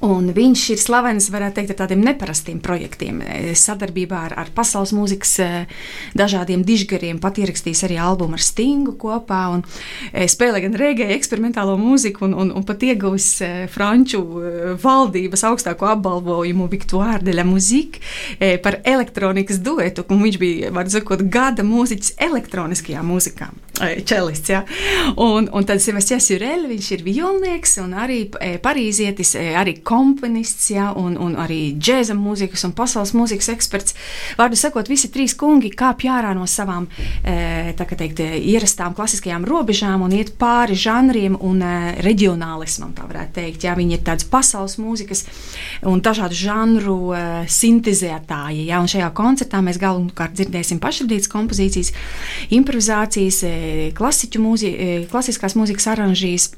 Un 0.00 0.30
viņš 0.34 0.62
ir 0.72 0.80
slavens, 0.80 1.28
varētu 1.30 1.58
teikt, 1.58 1.72
ar 1.74 1.78
tādiem 1.82 2.00
neparastiem 2.02 2.58
projektiem. 2.64 3.20
E, 3.22 3.52
sadarbībā 3.58 4.22
ar, 4.28 4.34
ar 4.40 4.50
pasaules 4.54 4.94
mūzikas 4.96 5.32
e, 5.44 5.48
dažādiem 6.18 6.64
dižgariem 6.66 7.20
pat 7.22 7.38
ierakstījis 7.42 7.84
arī 7.86 7.98
albumu 8.00 8.38
ar 8.38 8.42
Stingu 8.42 8.96
kopā 8.98 9.42
un 9.52 9.62
e, 10.10 10.24
spēlē 10.32 10.62
gan 10.64 10.78
regēju 10.80 11.14
eksperimentālo 11.18 11.76
mūziku 11.78 12.24
un, 12.26 12.34
un, 12.34 12.54
un 12.56 12.66
pat 12.66 12.82
ieguvis 12.88 13.28
franču 13.72 14.22
valdības 14.82 15.44
augstāko 15.50 15.90
apbalvojumu 15.92 16.70
Victoire 16.72 17.20
de 17.22 17.36
la 17.36 17.44
Musique 17.46 18.00
par 18.64 18.78
elektronikas 18.88 19.60
duetu, 19.62 20.06
viņš 20.08 20.38
bija, 20.40 20.72
var 20.74 20.88
sakot, 20.90 21.22
gada 21.32 21.64
mūziķis 21.66 22.16
elektroniskajā 22.22 23.02
mūzikā. 23.06 23.50
Čelists, 24.06 24.50
ja? 24.52 24.62
un, 25.20 25.48
un 25.50 25.66
tad 25.66 25.82
Sebastians 25.82 26.28
Jurel, 26.30 26.68
viņš 26.70 26.90
ir 26.96 27.04
violnieks 27.06 27.78
un 27.82 27.96
arī 27.98 28.20
parīzietis, 28.62 29.34
arī 29.58 29.78
komponists, 29.84 30.70
ja, 30.72 30.90
un, 30.96 31.16
un 31.20 31.36
arī 31.40 31.74
džēza 31.78 32.16
mūzikas 32.18 32.64
un 32.68 32.74
pasaules 32.76 33.14
mūzikas 33.16 33.50
eksperts. 33.54 33.96
Vārdu 34.38 34.58
sakot, 34.58 34.88
visi 34.90 35.10
trīs 35.12 35.34
kungi 35.38 35.72
kāpj 35.74 36.10
ārā 36.12 36.32
no 36.36 36.46
savām 36.50 36.88
teikt, 37.22 38.22
ierastām 38.22 38.96
klasiskajām 38.96 39.46
robežām 39.48 40.04
un 40.06 40.14
iet 40.16 40.34
pāri 40.40 40.76
žanriem 40.78 41.36
un 41.40 41.62
reģionālismam, 42.04 42.94
tā 42.96 43.06
varētu 43.08 43.36
teikt. 43.40 43.66
Ja. 43.66 43.76
Viņi 43.78 43.96
ir 43.96 44.04
tādas 44.06 44.26
pasaules 44.28 44.78
mūzikas 44.80 45.24
un 45.88 46.02
dažādu 46.04 46.36
žanru 46.38 46.96
sintēzētāji. 47.50 48.66
Ja, 48.68 48.82
un 48.82 48.90
šajā 48.90 49.08
koncertā 49.16 49.62
mēs 49.64 49.80
galvenokārt 49.82 50.36
dzirdēsim 50.38 50.80
pašradītas 50.82 51.30
kompozīcijas, 51.32 51.92
improvizācijas, 52.54 53.42
klasiķu 53.98 54.42
mūziku, 54.42 54.90
klasiskās 55.12 55.56
mūzikas 55.58 55.88
aranžīs. 55.94 56.50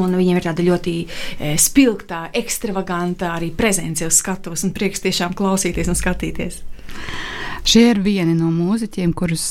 Un 0.00 0.14
viņiem 0.16 0.38
ir 0.38 0.46
tāda 0.46 0.64
ļoti 0.64 0.94
e, 1.02 1.54
spilgta, 1.60 2.26
ekstravaganta 2.36 3.34
arī 3.36 3.50
prezence 3.56 4.06
uz 4.08 4.20
skatuves, 4.22 4.64
un 4.64 4.72
prieks 4.76 5.04
tiešām 5.04 5.36
klausīties 5.36 5.90
un 5.92 5.98
skatīties. 5.98 6.62
Šie 7.62 7.84
ir 7.92 8.00
vieni 8.02 8.32
no 8.34 8.48
mūziķiem, 8.50 9.12
kurus 9.14 9.44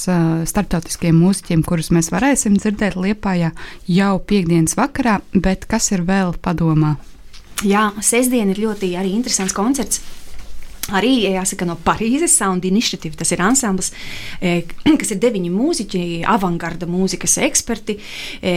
starptautiskiem 0.50 1.16
mūziķiem, 1.16 1.62
kurus 1.64 1.94
mēs 1.96 2.12
varēsim 2.12 2.58
dzirdēt 2.60 2.98
Liepājā 3.00 3.54
jau 3.88 4.16
piekdienas 4.28 4.76
vakarā, 4.76 5.22
bet 5.32 5.64
kas 5.72 5.94
ir 5.96 6.04
vēl 6.08 6.36
padomā? 6.44 6.98
Jā, 7.64 7.92
sestdien 8.04 8.52
ir 8.52 8.60
ļoti 8.60 8.96
arī 9.00 9.14
interesants 9.16 9.56
koncerts 9.56 10.02
Arī 10.98 11.12
jāsaka, 11.24 11.66
no 11.68 11.76
Parīzes 11.80 12.34
Sound 12.38 12.66
Initiative. 12.68 13.16
Tas 13.20 13.32
ir 13.34 13.40
ansamblis, 13.44 13.92
e, 14.42 14.62
kas 15.02 15.14
ir 15.14 15.22
deviņi 15.24 15.52
mūziķi, 15.54 16.02
avangarda 16.32 16.86
mūzikas 16.90 17.38
eksperti, 17.48 17.98
e, 18.42 18.54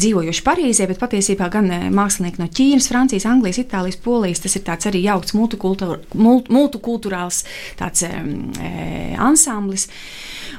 dzīvojuši 0.00 0.46
Parīzē, 0.46 0.88
bet 0.90 1.02
patiesībā 1.02 1.46
gan 1.52 1.66
e, 1.70 1.80
mākslinieki 1.94 2.42
no 2.42 2.48
Ķīnas, 2.50 2.90
Francijas, 2.92 3.28
Anglijas, 3.30 3.62
Itālijas, 3.62 4.00
Polijas. 4.02 4.42
Tas 4.44 4.56
ir 4.58 4.66
tāds 4.66 4.90
arī 4.90 5.00
jaukts 5.06 5.36
multikulturāls 5.36 7.44
tāds, 7.78 8.00
ansamblis 9.22 9.88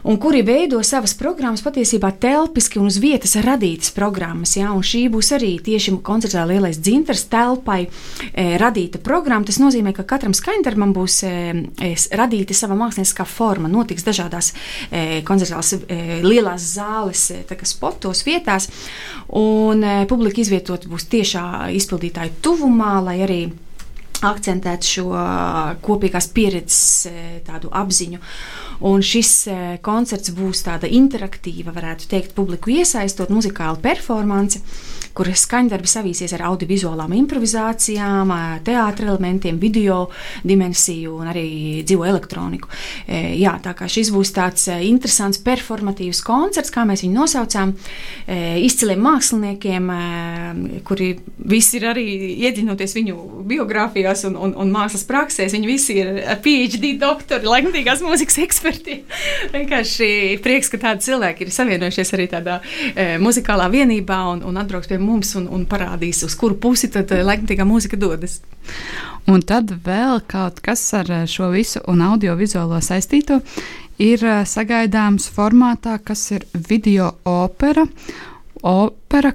un 0.03 0.17
kuri 0.17 0.41
veido 0.45 0.79
savas 0.85 1.13
programmas 1.17 1.63
patiesībā 1.65 2.11
telpiski 2.21 2.79
un 2.81 2.89
uz 2.91 2.99
vietas 3.01 3.35
radītas 3.43 3.91
programmas. 3.95 4.55
Ja? 4.57 4.71
Un 4.75 4.85
šī 4.85 5.07
būs 5.13 5.31
arī 5.37 5.55
tieši 5.63 5.95
koncertā 6.05 6.45
Lielais 6.47 6.79
dzintars 6.79 7.25
telpai 7.31 7.79
e, 7.85 8.47
radīta 8.61 9.01
programma. 9.03 9.47
Tas 9.47 9.59
nozīmē, 9.61 9.93
ka 9.97 10.05
katram 10.07 10.35
skaņdarbam 10.37 10.93
būs 10.95 11.19
e, 11.27 11.33
e, 11.81 11.93
radīta 12.17 12.57
sava 12.57 12.77
mākslinieckā 12.79 13.27
forma. 13.27 13.71
Notiks 13.71 14.05
dažādās 14.07 14.53
e, 14.91 15.21
koncertās 15.27 15.73
e, 15.77 16.01
lielās 16.25 16.71
zāles, 16.77 17.29
e, 17.33 17.43
spotos 17.67 18.23
vietās, 18.27 18.69
un 19.35 19.83
e, 19.83 19.95
publika 20.09 20.41
izvietot 20.43 20.87
būs 20.89 21.09
tiešā 21.11 21.71
izpildītāju 21.77 22.37
tuvumā, 22.45 22.97
lai 23.09 23.21
arī 23.25 23.41
akcentēt 24.25 24.87
šo 24.87 25.09
kopīgās 25.85 26.29
pieredzes 26.33 27.09
tādu 27.47 27.71
apziņu. 27.75 28.21
Un 28.87 29.01
šis 29.01 29.31
koncerts 29.85 30.33
būs 30.37 30.61
tāda 30.67 30.89
interaktīva, 30.89 31.73
varētu 31.73 32.09
teikt, 32.11 32.35
publiku 32.37 32.75
iesaistot 32.75 33.33
muzikāla 33.33 33.81
performance 33.81 34.61
kur 35.17 35.29
skaņdarbi 35.33 35.89
savīsies 35.89 36.35
ar 36.37 36.45
audiovizuālām 36.51 37.15
improvizācijām, 37.17 38.33
teātriem 38.65 39.07
elementiem, 39.07 39.57
video 39.59 40.03
dimensiju 40.45 41.15
un 41.21 41.31
arī 41.31 41.47
dzīvo 41.87 42.05
elektroniku. 42.05 42.69
Jā, 43.07 43.55
tā 43.63 43.73
kā 43.77 43.87
šis 43.89 44.11
būs 44.13 44.33
tāds 44.35 44.67
interesants, 44.75 45.39
performatīvs 45.45 46.21
koncerts, 46.25 46.73
kā 46.73 46.83
mēs 46.87 47.05
viņu 47.05 47.15
nosaucām, 47.15 47.73
izciliem 48.27 49.01
māksliniekiem, 49.05 49.89
kuri 50.87 51.09
visi 51.47 51.79
ir 51.79 51.87
arī 51.93 52.05
iedziļinoties 52.47 52.95
viņu 52.97 53.17
biogrāfijās 53.47 54.25
un, 54.29 54.37
un, 54.47 54.53
un 54.59 54.73
mākslas 54.73 55.05
praksēs. 55.07 55.55
Viņi 55.55 55.69
visi 55.69 55.97
ir 56.01 56.13
PhD 56.43 56.93
doktori, 57.01 57.47
laikmatīgās 57.47 58.03
mūzikas 58.05 58.41
eksperti. 58.43 58.99
Vienkārši 59.55 60.11
prieks, 60.43 60.71
ka 60.73 60.81
tādi 60.83 61.07
cilvēki 61.07 61.47
ir 61.47 61.53
savienojušies 61.55 62.13
arī 62.17 62.27
tādā 62.31 62.59
e, 62.59 63.15
muzikālā 63.23 63.69
vienībā 63.73 64.19
un, 64.33 64.43
un 64.47 64.61
atbrauks 64.61 64.91
pie 64.91 64.99
mums 64.99 65.06
un, 65.39 65.47
un 65.53 65.65
parādīs, 65.69 66.23
uz 66.27 66.35
kuru 66.37 66.57
pusi 66.61 66.89
tad 66.93 67.11
eh, 67.15 67.23
laikmatīgā 67.25 67.65
mūzika 67.67 67.99
dodas. 67.99 68.39
Un 69.27 69.43
tad 69.47 69.71
vēl 69.85 70.21
kaut 70.29 70.61
kas 70.65 70.83
ar 70.97 71.11
eh, 71.11 71.25
šo 71.29 71.51
visu 71.53 71.81
un 71.87 72.03
audiovizuālo 72.05 72.79
saistīto 72.83 73.41
ir 74.01 74.23
eh, 74.23 74.43
sagaidāms 74.45 75.29
formātā, 75.33 75.97
kas 76.03 76.29
ir 76.35 76.47
video 76.53 77.13
opera. 77.27 77.87
Opera, 78.67 79.33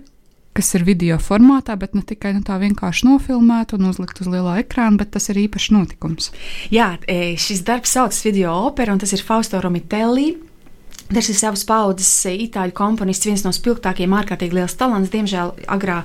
kas 0.53 0.75
ir 0.77 0.85
video 0.85 1.17
formātā, 1.23 1.79
bet 1.81 1.97
ne 1.97 2.05
tikai 2.07 2.35
nu, 2.37 2.45
tā 2.45 2.59
vienkārši 2.61 3.09
nofilmēta 3.09 3.79
un 3.79 3.91
uzlikt 3.91 4.21
uz 4.21 4.29
lielā 4.29 4.59
ekrāna, 4.65 4.99
bet 5.01 5.15
tas 5.17 5.31
ir 5.33 5.41
īpašs 5.47 5.71
notikums. 5.73 6.33
Jā, 6.75 6.95
šis 7.09 7.63
darbs 7.65 7.95
saucas 7.97 8.21
video 8.27 8.53
opera, 8.67 8.93
un 8.93 9.01
tas 9.01 9.15
ir 9.15 9.25
Fausto 9.25 9.63
Romitelli 9.63 10.35
Tas 11.13 11.29
ir 11.29 11.37
savas 11.37 11.63
paudzes 11.69 12.11
itāļu 12.31 12.73
komponists, 12.77 13.27
viens 13.29 13.43
no 13.45 13.53
spilgtākajiem, 13.53 14.15
ārkārtīgi 14.17 14.57
liels 14.57 14.75
talants. 14.81 15.11
Diemžēl 15.13 15.53
agrā 15.75 15.99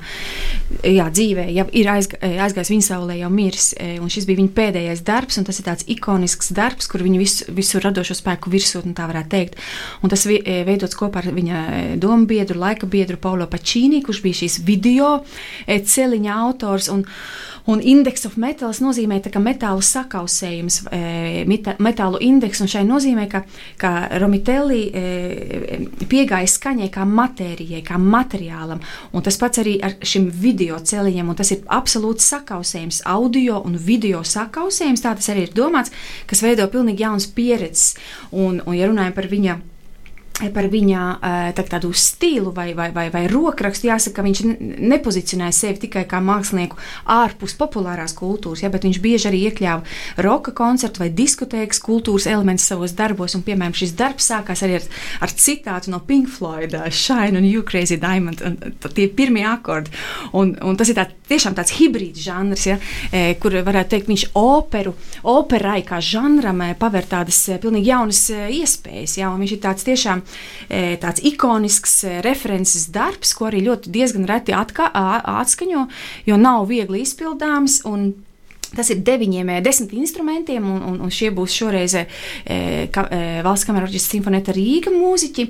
jā, 0.83 1.07
dzīvē 1.07 1.45
jau 1.55 1.65
ir 1.79 1.89
aizga, 1.93 2.19
aizgājis 2.45 2.73
viņa 2.73 2.87
saulē, 2.89 3.15
jau 3.21 3.31
miris. 3.31 3.69
Šis 3.77 4.27
bija 4.27 4.41
viņa 4.41 4.53
pēdējais 4.57 5.03
darbs, 5.07 5.39
un 5.39 5.47
tas 5.47 5.61
ir 5.61 5.67
tāds 5.69 5.87
ikonisks 5.87 6.51
darbs, 6.57 6.89
kur 6.91 7.05
viņa 7.05 7.21
visu, 7.21 7.47
visu 7.55 7.81
radošo 7.83 8.17
spēku 8.19 8.51
virsotni, 8.51 8.95
tā 8.97 9.07
varētu 9.07 9.31
teikt. 9.31 9.59
Un 10.03 10.11
tas 10.11 10.27
veidots 10.27 10.97
kopā 10.99 11.23
ar 11.23 11.31
viņa 11.37 11.63
domu 12.01 12.27
biedru, 12.29 12.59
laika 12.61 12.89
biedru 12.89 13.19
Paulo 13.21 13.47
Pačīnī, 13.47 14.03
kurš 14.05 14.23
bija 14.25 14.41
šīs 14.43 14.61
video 14.67 15.21
celiņa 15.67 16.41
autors. 16.47 16.91
Un, 16.91 17.07
Un 17.67 17.81
indeks 17.83 18.23
of 18.29 18.37
metals 18.39 18.79
nozīmē 18.79 19.19
ka 19.27 19.41
metālu 19.43 19.81
sakausējums, 19.83 20.77
e, 20.95 21.43
metālu 21.83 22.21
indeks, 22.23 22.61
un 22.63 22.71
šai 22.71 22.85
nozīmē, 22.87 23.25
ka, 23.27 23.41
ka 23.81 23.91
Romitelli 24.23 24.85
e, 24.87 25.81
piegāja 26.07 26.47
skaņai 26.47 26.87
kā 26.93 27.03
matērijai, 27.03 27.83
kā 27.83 27.99
materiālam, 27.99 28.79
un 29.11 29.25
tas 29.25 29.39
pats 29.41 29.59
arī 29.59 29.77
ar 29.83 29.97
šim 29.99 30.29
video 30.31 30.79
celiņiem, 30.79 31.27
un 31.27 31.35
tas 31.35 31.51
ir 31.51 31.65
absolūts 31.67 32.31
sakausējums, 32.31 33.03
audio 33.03 33.59
un 33.67 33.75
video 33.75 34.23
sakausējums, 34.23 35.03
tā 35.03 35.17
tas 35.19 35.33
arī 35.35 35.49
ir 35.49 35.55
domāts, 35.57 35.91
kas 36.29 36.45
veido 36.45 36.69
pilnīgi 36.71 37.03
jaunas 37.03 37.27
pieredzes, 37.27 37.97
un, 38.31 38.61
un 38.63 38.79
ja 38.79 38.87
runājam 38.87 39.17
par 39.17 39.27
viņa 39.27 39.59
par 40.53 40.67
viņa 40.69 41.03
tā, 41.57 41.63
tādu 41.65 41.89
stilu 41.97 42.51
vai, 42.53 42.69
vai, 42.77 42.91
vai, 42.93 43.07
vai 43.13 43.23
rokrakstu. 43.31 43.89
Jāsaka, 43.89 44.19
ka 44.19 44.25
viņš 44.25 44.41
nepozicionēja 44.91 45.55
sevi 45.55 45.81
tikai 45.87 46.03
kā 46.09 46.19
mākslinieku 46.23 46.77
ārpus 47.09 47.55
populārās 47.57 48.13
kultūras, 48.17 48.61
ja, 48.61 48.71
bet 48.73 48.85
viņš 48.85 48.99
bieži 49.01 49.29
arī 49.31 49.41
iekļāva 49.49 50.21
roka 50.25 50.53
koncertu 50.57 51.01
vai 51.01 51.09
diskotēkas 51.15 51.81
kultūras 51.83 52.27
elementus 52.29 52.67
savos 52.69 52.93
darbos. 52.97 53.33
Un, 53.37 53.45
piemēram, 53.47 53.75
šis 53.77 53.95
darbs 53.97 54.29
sākās 54.29 54.61
arī 54.65 54.77
ar, 54.77 54.87
ar 55.25 55.33
citātu 55.33 55.93
no 55.93 56.01
Pink 56.05 56.29
Floyd, 56.29 56.75
Shine 56.93 57.41
un 57.41 57.47
You 57.47 57.65
Crazy 57.65 57.97
Diamond, 58.01 58.43
un 58.45 58.59
tie 58.93 59.09
pirmie 59.09 59.45
akordi. 59.49 59.93
Un, 60.37 60.53
un 60.61 60.77
tas 60.77 60.93
ir 60.93 60.99
tā, 60.99 61.07
tiešām 61.31 61.57
tāds 61.57 61.73
hibrīds 61.79 62.21
žanrs, 62.27 62.67
ja, 62.69 62.77
kur 63.41 63.57
varētu 63.57 63.95
teikt, 63.95 64.11
viņš 64.11 64.27
operu, 64.37 64.93
operai 65.25 65.81
kā 65.87 65.97
žanram 66.03 66.61
paver 66.77 67.09
tādas 67.09 67.41
pilnīgi 67.61 67.89
jaunas 67.89 68.23
iespējas. 68.29 69.17
Ja, 69.17 69.33
viņš 69.33 69.57
ir 69.57 69.63
tāds 69.65 69.85
tiešām 69.87 70.26
tāds 71.01 71.23
ikonisks 71.23 72.03
e, 72.03 72.17
references 72.25 72.89
darbs, 72.93 73.33
ko 73.37 73.47
arī 73.49 73.63
ļoti 73.67 73.91
diezgan 73.93 74.27
reti 74.29 74.55
atka, 74.55 74.89
atskaņo, 75.41 75.87
jo 76.27 76.39
nav 76.41 76.67
viegli 76.71 77.03
izpildāms. 77.05 77.81
Tas 78.75 78.89
ir 78.91 79.01
deviņiem, 79.05 79.49
eh, 79.49 79.61
desmit 79.63 79.93
instrumentiem, 79.95 80.63
un, 80.63 80.81
un, 80.91 80.99
un 81.05 81.13
šie 81.13 81.31
būs 81.35 81.55
šoreiz 81.55 81.95
e, 81.97 82.05
ka, 82.91 83.05
e, 83.11 83.41
Valsts 83.45 83.67
kamerā 83.67 83.87
orķestra 83.87 84.17
simfonēta 84.17 84.55
Rīga 84.55 84.91
mūziķi, 84.93 85.45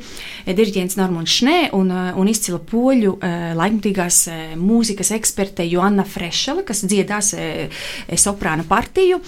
e, 0.46 0.56
diriģents 0.58 0.98
Normons 1.00 1.38
Šnē 1.38 1.58
un, 1.78 1.92
un 1.92 2.30
izcila 2.30 2.60
poļu 2.62 3.16
e, 3.18 3.32
laikmatīgās 3.58 4.20
e, 4.32 4.38
mūzikas 4.60 5.12
eksperte 5.18 5.66
Joanna 5.68 6.06
Frešela, 6.08 6.66
kas 6.68 6.84
dziedās 6.86 7.34
e, 7.34 7.48
e, 8.08 8.20
soprāna 8.20 8.66
partiju, 8.68 9.20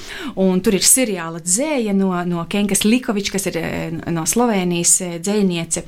un 0.41 0.61
tur 0.65 0.77
ir 0.77 0.85
seriāla 0.85 1.41
dzēja 1.43 1.95
no, 1.97 2.11
no 2.29 2.45
Kenkas 2.49 2.85
Likovičs, 2.85 3.33
kas 3.33 3.49
ir 3.51 3.59
e, 3.59 3.67
no 4.13 4.25
Slovenijas 4.29 4.95
e, 5.05 5.11
dzējniece. 5.23 5.85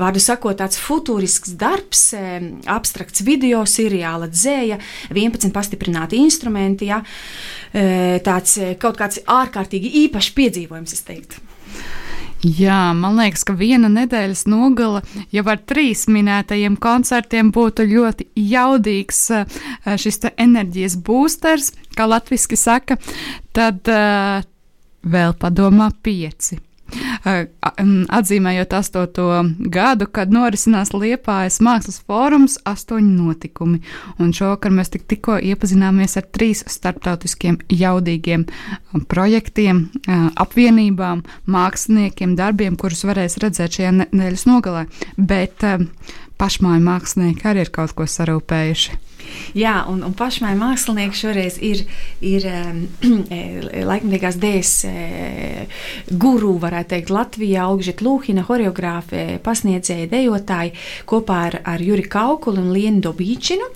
Vārdu 0.00 0.22
sakot, 0.22 0.58
tāds 0.60 0.80
futurisks 0.80 1.54
darbs, 1.60 2.06
e, 2.16 2.24
abstrakts 2.70 3.24
video, 3.26 3.64
seriāla 3.68 4.28
dzēja, 4.32 4.80
11 5.14 5.54
pastiprināti 5.54 6.20
instrumenti, 6.22 6.90
ja, 6.90 7.02
tāds 7.72 8.58
kaut 8.82 9.00
kāds 9.00 9.20
ārkārtīgi 9.26 9.92
īpašs 10.04 10.30
piedzīvojums, 10.38 10.94
es 10.96 11.04
teiktu. 11.06 11.42
Jā, 12.44 12.92
man 12.92 13.16
liekas, 13.16 13.40
ka 13.48 13.54
viena 13.56 13.88
nedēļas 13.88 14.42
nogala 14.52 15.00
jau 15.32 15.44
ar 15.48 15.62
trīs 15.64 16.04
minētajiem 16.12 16.76
koncertiem 16.76 17.48
būtu 17.54 17.86
ļoti 17.88 18.26
jaudīgs 18.36 19.22
šis 20.02 20.20
enerģijas 20.36 20.98
boosters, 21.06 21.72
kā 21.96 22.04
latviešu 22.10 22.60
saka, 22.60 22.98
tad 23.56 23.88
vēl 23.88 25.34
padomā 25.40 25.88
pieci. 26.04 26.60
Atzīmējot 27.24 28.74
astoto 28.76 29.28
gadu, 29.58 30.08
kad 30.10 30.32
norisinās 30.34 30.92
Liepājas 30.94 31.60
mākslas 31.64 32.00
fórums 32.06 32.56
astoņi 32.68 33.10
notikumi. 33.16 33.80
Un 34.22 34.32
šovakar 34.36 34.74
mēs 34.74 34.92
tik, 34.94 35.06
tikko 35.10 35.38
iepazināmies 35.42 36.18
ar 36.20 36.28
trīs 36.34 36.64
starptautiskiem 36.70 37.58
jaudīgiem 37.72 38.46
projektiem, 39.10 39.86
apvienībām, 40.40 41.24
māksliniekiem, 41.50 42.36
darbiem, 42.38 42.78
kurus 42.80 43.04
varēs 43.08 43.38
redzēt 43.42 43.80
šajā 43.80 43.94
nedēļas 44.02 44.46
nogalē. 44.50 44.86
Bet 45.16 45.64
pašmāju 46.40 46.84
mākslinieki 46.84 47.50
arī 47.50 47.66
ir 47.66 47.74
kaut 47.74 47.96
ko 47.96 48.08
sarūpējuši. 48.10 49.13
Jā, 49.54 49.76
un, 49.90 50.02
un 50.06 50.14
pašmai 50.16 50.54
mākslinieki 50.58 51.18
šoreiz 51.18 51.58
ir, 51.62 51.84
ir 52.24 52.48
um, 52.50 52.82
laikmatīgās 53.90 54.38
dēļas 54.42 54.74
uh, 54.88 55.84
guru, 56.10 56.54
varētu 56.62 56.94
teikt, 56.94 57.12
Latvijā, 57.14 57.64
Augžet 57.68 58.02
Lūhina, 58.04 58.44
horeogrāfe, 58.48 59.24
pasniedzēja, 59.44 60.08
dejotāji 60.12 60.74
kopā 61.08 61.38
ar, 61.48 61.58
ar 61.74 61.82
Juri 61.82 62.06
Kaukuli 62.10 62.62
un 62.62 62.72
Lienu 62.74 63.02
Dobīčinu. 63.04 63.68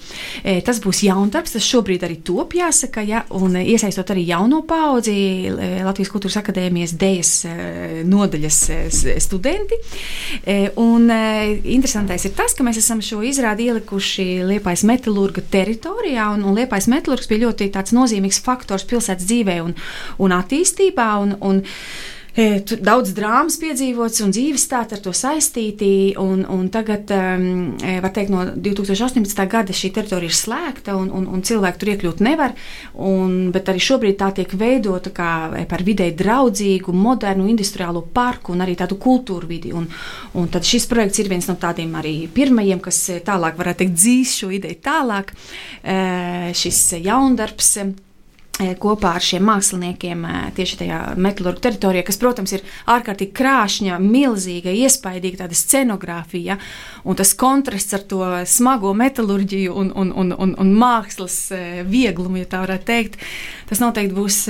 E, 0.42 0.58
tas 0.64 0.80
būs 0.84 1.02
jaundarbs, 1.06 1.54
tas 1.56 1.66
šobrīd 1.66 2.04
arī 2.06 2.18
top 2.26 2.56
jāsaka, 2.58 3.04
ja, 3.06 3.24
un 3.38 3.56
iesaistot 3.60 4.12
arī 4.14 4.26
jauno 4.28 4.62
paudzi 4.68 5.16
Latvijas 5.84 6.12
Kultūras 6.12 6.38
akadēmijas 6.42 6.94
dēļas 6.98 7.32
nodaļas 8.08 8.60
studenti. 9.24 9.78
E, 10.44 10.58
un 10.80 11.08
interesantais 11.08 12.28
ir 12.28 12.36
tas, 12.38 12.56
ka 12.56 12.66
mēs 12.66 12.80
esam 12.82 13.02
šo 13.04 13.22
izrādi 13.26 13.68
ielikuši 13.68 14.28
Liepais 14.48 14.84
metalurga 14.88 15.37
metālurga 15.38 15.50
teritorijā, 15.50 16.28
un, 16.34 16.44
un 16.44 16.56
Liepais 16.56 16.88
metālurgs 16.88 17.28
bija 17.28 17.46
ļoti 17.46 17.70
nozīmīgs 17.94 18.42
faktors 18.44 18.86
pilsētas 18.88 19.26
dzīvē 19.26 19.60
un, 19.62 19.74
un 20.18 20.32
attīstībā. 20.32 21.08
Un, 21.22 21.36
un, 21.40 21.62
daudz 22.38 23.10
drāmas 23.16 23.56
piedzīvots 23.58 24.22
un 24.22 24.32
dzīves 24.34 24.62
stāsti 24.68 24.94
ar 24.94 25.02
to 25.02 25.12
saistīti. 25.16 25.90
Un, 26.22 26.44
un 26.46 26.68
tagad, 26.70 27.10
um, 27.10 27.74
var 28.02 28.12
teikt, 28.14 28.30
no 28.30 28.44
2018. 28.54 29.42
gada 29.50 29.74
šī 29.74 29.90
teritorija 29.96 30.30
ir 30.30 30.36
slēgta 30.38 30.94
un, 30.98 31.10
un, 31.14 31.26
un 31.34 31.42
cilvēki 31.42 31.80
tur 31.80 31.92
iekļūt 31.94 32.22
nevar. 32.24 32.54
Un, 32.94 33.50
bet 33.54 33.70
arī 33.72 33.82
šobrīd 33.82 34.18
tā 34.20 34.30
tiek 34.38 34.54
veidota 34.58 35.12
kā 35.14 35.32
e, 35.58 35.64
par 35.70 35.82
videi 35.86 36.14
draudzīgu, 36.16 36.94
modernu 36.94 37.48
industriālo 37.50 38.04
parku 38.14 38.54
un 38.54 38.62
arī 38.66 38.78
tādu 38.78 39.00
kultūru 39.02 39.50
vidi. 39.50 39.74
Un, 39.74 39.88
un 40.38 40.50
tad 40.52 40.66
šis 40.68 40.86
projekts 40.90 41.22
ir 41.22 41.32
viens 41.32 41.50
no 41.50 41.58
tādiem 41.58 41.94
arī 41.98 42.16
pirmajiem, 42.34 42.82
kas 42.84 43.02
tālāk 43.26 43.58
varētu 43.58 43.84
teikt 43.84 43.98
dzīs 43.98 44.36
šo 44.42 44.52
ideju 44.54 44.82
tālāk. 44.84 45.34
Šis 46.58 46.84
jaundarbs 47.02 47.74
E, 47.78 48.07
kopā 48.80 49.14
ar 49.18 49.24
šiem 49.24 49.44
māksliniekiem 49.46 50.24
e, 50.26 50.34
tieši 50.56 50.78
tajā 50.82 50.98
metālurgu 51.20 51.62
teritorijā, 51.62 52.04
kas, 52.06 52.18
protams, 52.20 52.54
ir 52.56 52.64
ārkārtīgi 52.90 53.34
krāšņa, 53.38 53.98
milzīga, 54.02 54.72
iespaidīga 54.74 55.44
tāda 55.44 55.58
scenogrāfija, 55.58 56.58
un 57.08 57.18
tas 57.18 57.34
kontrasts 57.38 57.94
ar 57.96 58.04
to 58.10 58.22
smago 58.48 58.92
metālurģiju 58.98 59.76
un, 59.78 59.92
un, 59.94 60.12
un, 60.12 60.34
un, 60.34 60.54
un 60.58 60.72
mākslas 60.78 61.38
e, 61.54 61.62
vieglumu, 61.88 62.40
ja 62.42 62.50
tā 62.50 62.62
varētu 62.64 62.88
teikt, 62.88 63.18
tas 63.70 63.82
noteikti 63.82 64.16
būs 64.16 64.40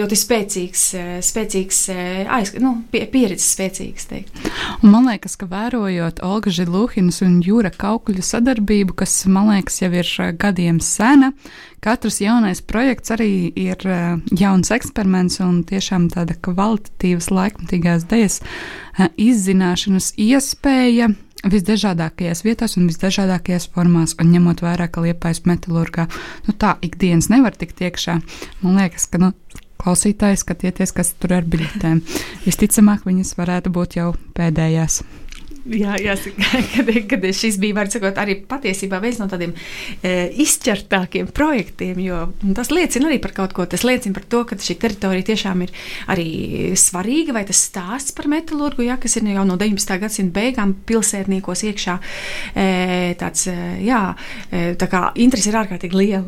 ļoti 0.00 0.18
spēcīgs, 0.18 0.84
spēcīgs 1.24 1.80
aiz, 2.30 2.52
nu, 2.62 2.76
pieredzes 2.92 3.48
spēcīgs. 3.56 4.06
Teikt. 4.10 4.40
Un 4.84 4.92
man 4.94 5.08
liekas, 5.08 5.36
ka 5.40 5.48
vērojot 5.50 6.22
Olga 6.26 6.52
Žiluhinas 6.54 7.20
un 7.24 7.38
Jūra 7.44 7.72
Kaukuļa 7.74 8.24
sadarbību, 8.26 8.96
kas, 9.02 9.14
man 9.30 9.50
liekas, 9.54 9.80
jau 9.82 9.90
ir 9.94 10.10
gadiem 10.40 10.80
sena, 10.84 11.32
katrs 11.80 12.20
jaunais 12.20 12.60
projekts 12.60 12.99
arī 13.14 13.48
ir 13.56 13.80
uh, 13.88 14.20
jauns 14.36 14.70
eksperiments 14.74 15.40
un 15.44 15.62
tiešām 15.68 16.10
tāda 16.12 16.36
kvalitatīvas 16.44 17.30
laikmatīgās 17.32 18.04
dēļas 18.10 18.38
uh, 18.44 19.08
izzināšanas 19.16 20.12
iespēja 20.20 21.08
visdažādākajās 21.48 22.44
vietās 22.44 22.76
un 22.76 22.90
visdažādākajās 22.90 23.70
formās, 23.72 24.14
un 24.20 24.32
ņemot 24.34 24.60
vērā, 24.64 24.90
ka 24.92 25.04
liepais 25.06 25.42
metālurgā 25.48 26.06
nu, 26.46 26.52
tā 26.52 26.76
ikdienas 26.84 27.30
nevar 27.32 27.56
tikt 27.56 27.80
iekšā, 27.86 28.18
man 28.60 28.76
liekas, 28.82 29.08
ka 29.08 29.22
nu, 29.22 29.32
klausītāji 29.80 30.42
skatieties, 30.42 30.92
kas 30.92 31.14
tur 31.16 31.38
ar 31.38 31.48
biļetēm. 31.48 32.02
Visticamāk, 32.44 33.06
viņas 33.08 33.32
varētu 33.38 33.72
būt 33.72 33.96
jau 34.00 34.12
pēdējās 34.36 35.00
jā, 35.64 35.96
jāsaka, 36.00 36.48
kad, 36.74 36.90
kad 37.10 37.26
šis 37.36 37.58
bija 37.60 37.84
sakot, 37.90 38.18
arī 38.20 38.36
patiesībā 38.48 39.00
viens 39.02 39.20
no 39.20 39.28
tādiem 39.30 39.52
e, 40.02 40.30
izšķirtākiem 40.44 41.30
projektiem, 41.36 42.00
jo 42.04 42.22
tas 42.56 42.72
liecina 42.72 43.10
arī 43.10 43.20
par 43.22 43.34
kaut 43.36 43.54
ko. 43.56 43.66
Tas 43.70 43.84
liecina 43.86 44.16
par 44.16 44.26
to, 44.30 44.42
ka 44.48 44.58
šī 44.60 44.76
teritorija 44.80 45.28
tiešām 45.30 45.64
ir 45.66 45.74
arī 46.10 46.28
svarīga, 46.78 47.34
vai 47.36 47.44
tas 47.48 47.60
stāsts 47.68 48.14
par 48.16 48.30
metālurgu, 48.30 48.84
ja, 48.86 48.98
kas 49.00 49.18
ir 49.20 49.28
jau 49.30 49.46
no 49.48 49.58
19. 49.60 49.98
gadsimta 50.02 50.36
beigām 50.40 50.74
pilsētniekos 50.88 51.64
iekšā. 51.70 51.96
E, 52.54 52.68
tāds, 53.20 53.46
e, 53.50 53.56
jā, 53.86 54.02
e, 54.50 54.64
tā 54.80 54.90
kā 54.90 55.06
interesi 55.20 55.52
ir 55.52 55.60
ārkārtīgi 55.62 56.00
liela. 56.00 56.26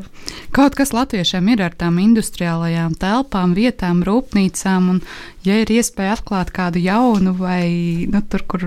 Kaut 0.55 0.77
kas 0.79 0.93
latviešiem 0.95 1.53
ir 1.55 1.65
ar 1.65 1.77
tām 1.79 2.01
industriālajām 2.03 2.97
telpām, 3.01 3.55
vietām, 3.57 4.03
rūpnīcām, 4.07 4.91
un 4.93 5.01
ja 5.47 5.59
ir 5.63 5.73
iespēja 5.73 6.17
atklāt 6.19 6.53
kādu 6.55 6.83
jaunu 6.83 7.35
vai 7.39 8.07
nu, 8.11 8.23
tur, 8.31 8.45
kur 8.51 8.65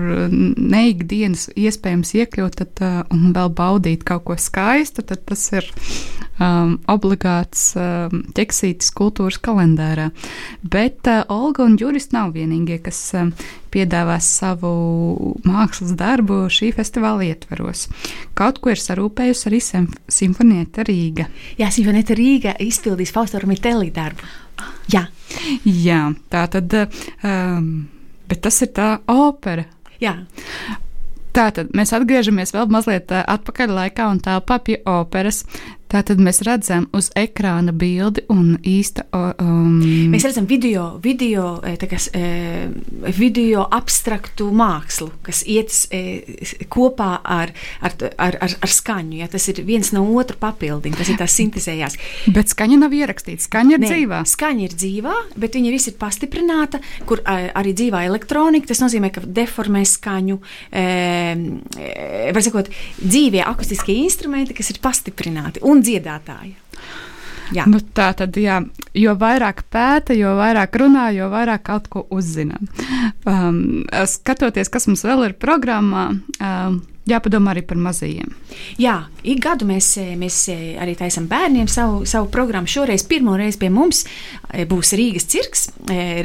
neikdienas 0.56 1.50
iespējams 1.56 2.14
iekļūt 2.16 2.58
tad, 2.60 2.82
uh, 2.82 3.02
un 3.14 3.32
vēl 3.36 3.52
baudīt 3.56 4.04
kaut 4.08 4.24
ko 4.26 4.36
skaistu, 4.40 5.04
tad 5.06 5.22
tas 5.28 5.44
ir 5.54 5.68
um, 6.40 6.76
obligāts 6.90 7.68
um, 7.78 8.24
ķeksītis 8.36 8.92
kultūras 8.96 9.38
kalendārā. 9.42 10.08
Bet 10.62 11.08
uh, 11.10 11.22
Olga 11.32 11.66
un 11.66 11.76
Juris 11.80 12.10
nav 12.14 12.34
vienīgie, 12.36 12.78
kas 12.84 13.00
um, 13.18 13.32
piedāvās 13.74 14.28
savu 14.38 14.72
mākslas 15.46 15.92
darbu 15.98 16.46
šī 16.52 16.72
festivāla 16.76 17.28
ietveros. 17.28 17.86
Kaut 18.38 18.62
ko 18.64 18.72
ir 18.72 18.80
sarūpējusi 18.80 19.50
arī 19.50 19.62
Simfonieta 19.62 20.86
Rīga. 20.86 21.28
Jā, 21.60 21.70
Simfonieta 21.74 22.16
Rīga 22.16 22.56
izpildīs 22.64 23.12
Faustoru 23.14 23.50
Mitelli 23.50 23.92
darbu. 23.94 24.34
Jā. 24.92 25.04
Jā, 25.66 26.00
tā 26.32 26.46
tad, 26.48 26.74
um, 27.26 27.66
bet 28.30 28.44
tas 28.46 28.62
ir 28.64 28.70
tā 28.76 28.92
opera, 29.12 29.66
Jā. 30.02 30.18
Tātad 31.36 31.72
mēs 31.76 31.92
atgriežamies 31.92 32.54
vēl 32.56 32.70
mazliet 32.72 33.12
atpakaļ 33.12 33.74
laikā 33.80 34.06
un 34.08 34.22
telpā 34.24 34.56
pie 34.64 34.78
operas. 34.88 35.42
Tātad 35.86 36.18
mēs 36.18 36.40
redzam 36.42 36.88
uz 36.96 37.12
ekrāna 37.14 37.70
bildi 37.70 38.24
un 38.32 38.56
īsta. 38.66 39.04
Um, 39.38 39.78
mēs 40.10 40.24
redzam 40.26 40.48
video, 40.50 40.96
video, 41.02 41.60
kas, 41.86 42.08
video 43.14 43.66
abstraktu 43.70 44.48
mākslu, 44.50 45.12
kas 45.26 45.44
iet 45.46 45.70
kopā 46.72 47.10
ar, 47.22 47.52
ar, 47.86 47.94
ar, 48.18 48.38
ar, 48.42 48.56
ar 48.66 48.72
skaņu. 48.72 49.20
Ja? 49.20 49.28
Tas 49.30 49.46
ir 49.52 49.62
viens 49.66 49.92
no 49.94 50.02
otra 50.18 50.34
papildina, 50.40 50.98
tas 50.98 51.12
ir 51.12 51.20
tās 51.20 51.36
sintēzējās. 51.38 51.98
Bet 52.34 52.50
skaņa 52.50 52.80
nav 52.82 52.96
ierakstīta. 52.96 53.46
Skaņa 53.46 53.76
ir 53.76 53.84
ne, 53.84 53.92
dzīvā. 53.92 54.20
Skaņa 54.26 54.66
ir 54.66 54.74
dzīvā, 54.74 55.14
bet 55.38 55.58
viņa 55.58 55.74
viss 55.74 55.92
ir 55.92 55.96
pastiprināta, 56.00 56.82
kur 57.06 57.22
arī 57.26 57.76
dzīvā 57.78 58.02
elektronika. 58.08 58.72
Tas 58.72 58.82
nozīmē, 58.82 59.12
ka 59.14 59.22
deformē 59.22 59.84
skaņu. 59.86 60.40
E, 60.74 60.84
var 62.34 62.42
sakot, 62.44 62.74
dzīvie 62.98 63.44
akustiskie 63.46 64.00
instrumenti, 64.02 64.56
kas 64.56 64.74
ir 64.74 64.82
pastiprināti. 64.82 65.62
Un 65.66 65.75
un 65.76 65.84
dziedātāja. 65.84 66.56
Jā. 67.54 67.62
Nu, 67.70 67.78
tā 67.94 68.08
tad, 68.18 68.34
jā, 68.42 68.58
jo 68.98 69.12
vairāk 69.20 69.62
pēta, 69.70 70.16
jo 70.18 70.32
vairāk 70.38 70.74
runā, 70.82 71.06
jo 71.14 71.28
vairāk 71.30 71.62
kaut 71.68 71.86
ko 71.92 72.02
uzzina. 72.10 72.58
Um, 73.22 73.84
skatoties, 74.10 74.70
kas 74.72 74.88
mums 74.90 75.04
vēl 75.06 75.28
ir 75.28 75.36
programmā, 75.38 76.08
um, 76.40 76.80
jāpadomā 77.06 77.54
arī 77.54 77.62
par 77.66 77.78
mazajiem. 77.80 78.32
Jā, 78.80 78.96
ik 79.26 79.40
gadu 79.44 79.68
mēs, 79.68 79.92
mēs 80.18 80.40
arī 80.82 80.96
taisām 80.98 81.28
bērniem 81.30 81.68
savu, 81.70 82.04
savu 82.08 82.28
programmu. 82.32 82.70
Šoreiz 82.70 83.04
pirmo 83.06 83.36
reizi 83.38 83.60
pie 83.62 83.70
mums 83.72 84.02
e, 84.06 84.64
būs 84.68 84.94
Rīgas 84.98 85.28
cirks. 85.30 85.66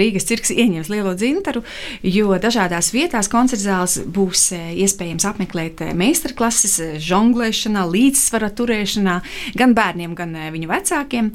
Rīgas 0.02 0.28
cirks 0.30 0.54
ieņems 0.56 0.90
lielo 0.92 1.14
dzintaru, 1.18 1.64
jo 2.06 2.38
dažādās 2.42 2.92
vietās 2.96 3.30
koncertzāles 3.32 4.00
būs 4.10 4.48
e, 4.58 4.62
iespējams 4.86 5.28
apmeklēt 5.30 5.86
meistarklases, 5.98 6.80
žonglēšanā, 7.06 7.86
līdzsvara 7.92 8.52
turēšanā 8.58 9.22
gan 9.62 9.78
bērniem, 9.78 10.18
gan 10.18 10.38
viņu 10.56 10.72
vecākiem. 10.72 11.34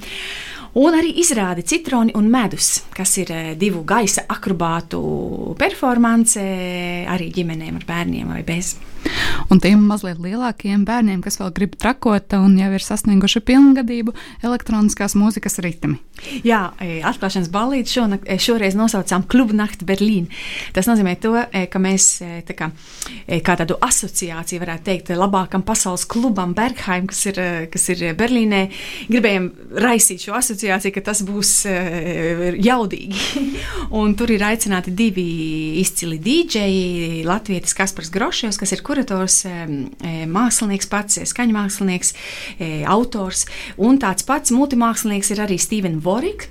Un 0.76 0.92
arī 0.92 1.14
izrādi 1.22 1.62
citroni 1.64 2.12
un 2.18 2.26
medus, 2.28 2.82
kas 2.92 3.14
ir 3.22 3.30
divu 3.56 3.80
gaisa 3.88 4.26
akrobātu 4.28 5.00
performance 5.56 6.42
arī 7.16 7.30
ģimenēm 7.32 7.78
ar 7.80 7.86
bērniem 7.88 8.34
vai 8.34 8.42
bez. 8.44 8.74
Un 9.52 9.60
tiem 9.62 9.84
mazliet 9.86 10.18
lielākiem 10.20 10.82
bērniem, 10.86 11.20
kas 11.24 11.38
vēl 11.40 11.52
grib 11.54 11.76
trakot 11.80 12.34
un 12.36 12.56
jau 12.58 12.68
ir 12.74 12.82
sasnieguši 12.82 13.42
pilngadību, 13.46 14.14
elektroniskās 14.44 15.14
mūzikas 15.18 15.60
ritmi. 15.64 15.96
Jā, 16.46 16.72
e, 16.80 16.98
atklāšanas 17.06 17.50
balīti 17.52 17.92
šonakt, 17.96 18.26
e, 18.26 18.38
šoreiz 18.42 18.74
nosaucām 18.76 19.26
Klubu 19.28 19.54
Nakti 19.56 19.86
Berlīnu. 19.86 20.32
Tas 20.74 20.88
nozīmē 20.88 21.14
to, 21.22 21.36
e, 21.38 21.66
ka 21.70 21.78
mēs 21.78 22.08
tā 22.48 22.56
kā, 22.56 22.70
kā 23.46 23.56
tādu 23.60 23.76
asociāciju 23.84 24.64
varētu 24.64 24.86
teikt 24.88 25.12
labākam 25.14 25.62
pasaules 25.66 26.06
klubam 26.08 26.54
Bergheim, 26.56 27.06
kas 27.06 27.26
ir, 27.30 27.40
kas 27.70 27.88
ir 27.94 28.16
Berlīnē, 28.18 28.64
gribējām 29.12 29.50
raisīt 29.86 30.26
šo 30.26 30.34
asociāciju 30.40 30.65
asociācija, 30.66 30.94
ka 30.94 31.02
tas 31.10 31.22
būs 31.26 31.52
jaudīgi. 32.62 33.20
un 34.00 34.14
tur 34.18 34.32
ir 34.34 34.44
aicināti 34.46 34.94
divi 34.96 35.26
izcili 35.80 36.18
dīdžeji, 36.22 37.24
Latvijas 37.26 37.74
Kaspars 37.76 38.10
Groševs, 38.10 38.58
kas 38.58 38.72
ir 38.74 38.82
kurators, 38.86 39.44
mākslinieks 40.26 40.90
pats, 40.90 41.20
skaņu 41.30 41.56
mākslinieks, 41.56 42.14
autors, 42.90 43.46
un 43.76 44.00
tāds 44.02 44.26
pats 44.26 44.54
multimākslinieks 44.54 45.34
ir 45.34 45.46
arī 45.46 45.58
Steven 45.60 46.00
Vorik 46.02 46.50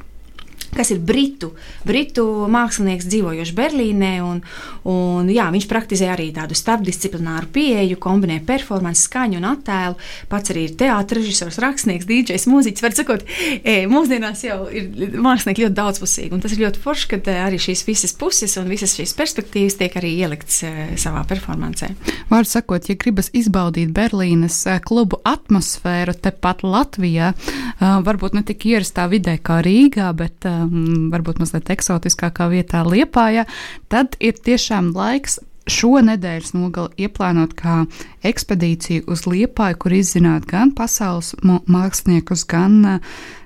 kas 0.75 0.93
ir 0.95 1.01
britu, 1.03 1.51
britu 1.87 2.25
mākslinieks, 2.51 3.09
dzīvojošs 3.11 3.55
Berlīnē. 3.57 4.13
Un, 4.25 4.41
un, 4.87 5.29
jā, 5.31 5.49
viņš 5.53 5.69
praktizē 5.71 6.13
arī 6.13 6.31
tādu 6.35 6.57
starpdisciplināru 6.57 7.51
pieeju, 7.55 7.99
kombinē 8.01 8.41
performanci, 8.47 9.05
skaņu 9.09 9.41
un 9.41 9.49
attēlu. 9.51 9.99
Pats 10.31 10.53
arī 10.53 10.67
ir 10.69 10.77
teātris, 10.79 11.25
režisors, 11.25 11.59
rakstnieks, 11.61 12.07
dīdžers, 12.09 12.47
mūziķis. 12.49 12.83
Var 12.85 12.95
sakot, 12.97 13.25
e, 13.63 13.75
mūsdienās 13.89 14.43
jau 14.45 14.59
ir 14.69 15.17
mākslinieki 15.21 15.65
ļoti 15.65 15.77
daudzpusīgi. 15.79 16.39
Tas 16.43 16.55
ir 16.55 16.63
ļoti 16.65 16.81
forši, 16.83 17.09
ka 17.11 17.19
e, 17.23 17.37
arī 17.47 17.59
šīs 17.61 17.85
visas 17.87 18.15
puses 18.17 18.55
un 18.61 18.69
visas 18.71 18.95
šīs 18.97 19.15
perspektīvas 19.17 19.79
tiek 19.79 19.97
arī 19.99 20.13
ieliktas 20.21 20.61
e, 20.67 20.73
savā 21.01 21.25
performancē. 21.27 21.91
Vārds 22.31 22.55
sakot, 22.57 22.89
ja 22.89 22.97
gribas 22.99 23.31
izbaudīt 23.35 23.93
Berlīnes 23.95 24.61
e, 24.69 24.77
klubu 24.85 25.19
atmosfēru 25.25 26.15
tepat 26.21 26.63
Latvijā, 26.65 27.33
varbūt 27.79 28.37
ne 28.37 28.43
tik 28.45 28.67
ierastā 28.69 29.07
vidē 29.11 29.35
kā 29.43 29.59
Rīgā, 29.65 30.11
bet 30.17 30.45
um, 30.65 31.09
varbūt 31.13 31.41
mazliet 31.41 31.71
eksotiskākā 31.73 32.49
vietā 32.51 32.83
Liepājā, 32.85 33.45
tad 33.89 34.17
ir 34.19 34.37
tiešām 34.41 34.93
laiks 34.95 35.39
šo 35.69 35.99
nedēļas 36.05 36.53
nogali 36.55 37.05
ieplānot 37.07 37.55
kā 37.57 37.83
ekspedīciju 38.25 39.05
uz 39.11 39.25
Liepāju, 39.29 39.79
kur 39.81 39.95
izzināt 39.97 40.45
gan 40.49 40.71
pasaules 40.77 41.33
māksliniekus, 41.43 42.45
gan 42.49 42.77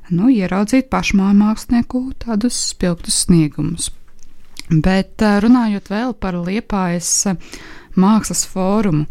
nu, 0.09 0.29
ieraudzīt 0.31 0.89
pašmāju 0.91 1.37
mākslinieku 1.39 2.03
tādus 2.23 2.59
spilgtus 2.73 3.23
sniegumus. 3.25 3.89
Bet 4.69 5.23
runājot 5.45 5.89
vēl 5.89 6.13
par 6.19 6.37
Liepājas 6.37 7.11
mākslas 7.99 8.45
fórumu, 8.49 9.07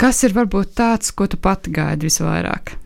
kas 0.00 0.22
ir 0.24 0.36
varbūt 0.36 0.76
tāds, 0.78 1.12
ko 1.12 1.26
tu 1.28 1.40
pati 1.40 1.74
gaidi 1.74 2.08
visvairāk? 2.08 2.76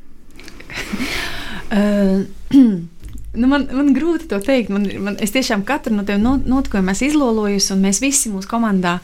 Nu 3.33 3.47
man, 3.47 3.69
man 3.71 3.93
grūti 3.95 4.27
to 4.31 4.40
teikt. 4.43 4.73
Man, 4.75 4.88
man, 5.05 5.21
es 5.23 5.35
tiešām 5.35 5.62
katru 5.66 5.95
no 5.95 6.03
tiem 6.07 6.25
notikumiem 6.25 6.90
esmu 6.95 7.12
izlolojusi, 7.12 7.73
un 7.77 7.85
mēs 7.87 8.03
visi 8.03 8.33
mūsu 8.33 8.51
komandā. 8.51 8.99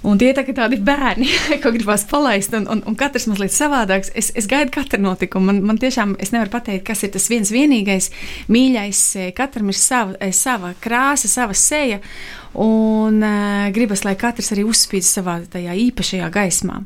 Un 0.00 0.16
tie 0.16 0.30
tā, 0.32 0.46
tādi 0.56 0.78
bērni, 0.80 1.26
ko 1.62 1.72
gribās 1.74 2.06
palaist, 2.08 2.54
un, 2.56 2.66
un, 2.72 2.80
un 2.88 2.96
katrs 2.96 3.26
mazliet 3.28 3.52
savādāks. 3.52 4.12
Es, 4.16 4.30
es 4.36 4.48
gaidu 4.48 4.72
katru 4.76 5.00
notikumu. 5.00 5.50
Man, 5.50 5.62
man 5.68 5.80
tiešām, 5.80 6.14
es 6.20 6.32
nevaru 6.32 6.52
pateikt, 6.52 6.86
kas 6.88 7.04
ir 7.04 7.12
tas 7.16 7.28
viens 7.32 7.52
vienīgais 7.52 8.08
mīļais. 8.52 9.02
Katram 9.36 9.72
ir 9.72 9.80
sava, 9.80 10.30
sava 10.36 10.72
krāsa, 10.80 11.28
sava 11.28 11.56
seja, 11.56 12.00
un 12.60 13.20
uh, 13.24 13.66
gribas, 13.76 14.04
lai 14.08 14.16
katrs 14.20 14.52
arī 14.56 14.64
uzspīd 14.68 15.04
savā 15.04 15.40
tajā 15.52 15.76
īpašajā 15.88 16.32
gaismā. 16.32 16.80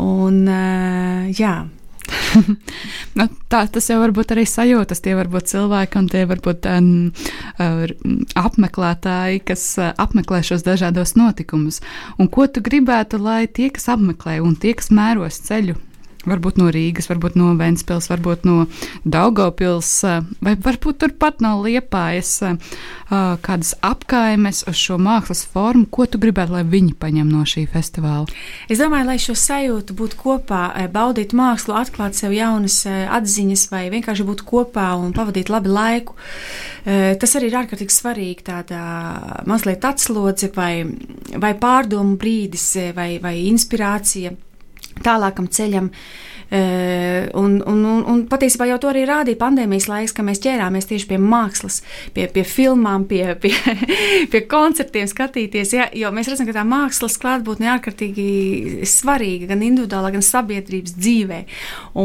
Un, 0.00 0.44
uh, 0.44 1.32
jā, 1.32 1.56
nu, 3.18 3.26
tā, 3.52 3.64
tas 3.70 3.88
jau 3.90 3.98
var 4.02 4.14
būt 4.16 4.34
arī 4.34 4.44
sajūtas. 4.48 5.02
Tie 5.04 5.14
var 5.18 5.30
būt 5.32 5.50
cilvēki 5.52 6.00
un 6.00 6.10
tie 6.12 6.24
var 6.30 6.42
būt 6.44 6.68
um, 6.70 6.90
apmeklētāji, 8.40 9.42
kas 9.48 9.66
uh, 9.80 9.92
apmeklē 10.00 10.42
šos 10.46 10.66
dažādos 10.66 11.16
notikumus. 11.20 11.80
Un 12.18 12.30
ko 12.32 12.48
tu 12.50 12.64
gribētu, 12.64 13.20
lai 13.22 13.44
tie, 13.46 13.70
kas 13.74 13.90
apmeklē 13.94 14.40
un 14.44 14.56
tie, 14.60 14.74
kas 14.78 14.92
mēros 14.94 15.42
ceļu 15.48 15.78
Varbūt 16.24 16.56
no 16.60 16.70
Rīgas, 16.72 17.08
varbūt 17.10 17.34
no 17.36 17.50
Ventspils, 17.58 18.08
varbūt 18.08 18.46
no 18.48 18.66
Daugopils, 19.04 19.90
vai 20.44 20.54
varbūt 20.56 21.02
turpat 21.02 21.42
no 21.44 21.56
Liepājas 21.60 22.38
kādas 23.44 23.74
apkaimes 23.84 24.62
uz 24.70 24.78
šo 24.80 24.96
mākslas 25.02 25.44
formu. 25.46 25.84
Ko 25.92 26.06
tu 26.08 26.18
gribētu, 26.22 26.56
lai 26.56 26.62
viņi 26.64 26.94
paņem 27.00 27.28
no 27.28 27.44
šī 27.48 27.66
festivāla? 27.70 28.26
Es 28.72 28.80
domāju, 28.80 29.08
lai 29.10 29.18
šo 29.22 29.36
sajūtu 29.38 29.96
būtu 29.98 30.18
kopā, 30.22 30.62
baudīt 30.94 31.34
mākslu, 31.36 31.76
atklāt 31.78 32.16
sev 32.18 32.32
jaunas 32.34 32.80
atziņas 32.88 33.66
vai 33.72 33.84
vienkārši 33.92 34.26
būt 34.26 34.44
kopā 34.48 34.88
un 34.96 35.12
pavadīt 35.16 35.52
labi 35.52 35.72
laiku. 35.74 36.16
Tas 36.84 37.36
arī 37.38 37.52
ir 37.52 37.58
ārkārtīgi 37.60 37.94
svarīgi, 37.94 38.46
tāda 38.48 38.80
mazliet 39.48 39.84
atslodze 39.84 40.50
vai, 40.56 40.86
vai 41.36 41.52
pārdomu 41.60 42.16
brīdis 42.20 42.66
vai, 42.96 43.14
vai 43.22 43.36
inspirācija 43.50 44.34
tālākam 45.02 45.50
ceļam. 45.50 45.90
Uh, 45.90 46.34
un, 47.32 47.62
un, 47.66 47.84
un, 47.84 48.02
un 48.06 48.20
patiesībā 48.28 48.66
jau 48.68 48.76
to 48.82 48.90
arī 48.90 49.04
rādīja 49.08 49.40
pandēmijas 49.40 49.88
laiks, 49.88 50.12
ka 50.14 50.22
mēs 50.26 50.42
ķērāmies 50.44 50.86
tieši 50.90 51.08
pie 51.10 51.18
mākslas, 51.18 51.80
pie, 52.14 52.26
pie 52.30 52.44
filmām, 52.46 53.06
pie, 53.08 53.22
pie, 53.42 53.54
pie 54.30 54.42
koncertiem, 54.50 55.08
skatīties. 55.10 55.72
Ja, 55.74 55.88
jo 55.96 56.12
mēs 56.14 56.28
redzam, 56.30 56.46
ka 56.48 56.56
tā 56.56 56.66
mākslas 56.68 57.16
klātbūtne 57.22 57.66
ir 57.66 57.72
ārkārtīgi 57.74 58.28
svarīga 58.88 59.50
gan 59.54 59.64
individuālā, 59.66 60.12
gan 60.14 60.24
sabiedrības 60.24 60.94
dzīvē. 61.00 61.40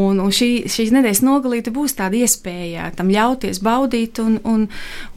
Un, 0.00 0.18
un 0.24 0.34
šī, 0.34 0.50
šīs 0.72 0.94
nedēļas 0.96 1.22
nogalīte 1.26 1.74
būs 1.74 1.98
tāda 2.00 2.18
iespēja 2.18 2.90
tam 2.96 3.12
ļauties 3.12 3.62
baudīt 3.62 4.22
un, 4.24 4.40
un, 4.48 4.66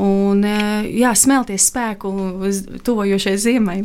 un 0.04 0.46
jā, 0.46 1.16
smelties 1.18 1.72
spēku 1.72 2.14
tuvojošai 2.84 3.38
ziemai. 3.40 3.82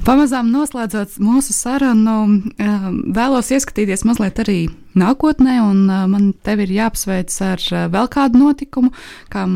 Pamazām 0.00 0.48
noslēdzot 0.50 1.18
mūsu 1.22 1.52
sarunu, 1.54 2.42
eh, 2.56 2.86
vēlos 3.14 3.50
ieskatīties 3.52 4.04
mazliet 4.08 4.38
arī 4.40 4.70
nākotnē, 4.98 5.60
un 5.62 5.90
eh, 5.90 6.06
man 6.08 6.32
te 6.32 6.52
ir 6.56 6.72
jāapsveic 6.72 7.30
ar 7.44 7.60
eh, 7.60 7.88
vēl 7.92 8.08
kādu 8.12 8.38
notikumu, 8.40 8.90
kam 9.32 9.50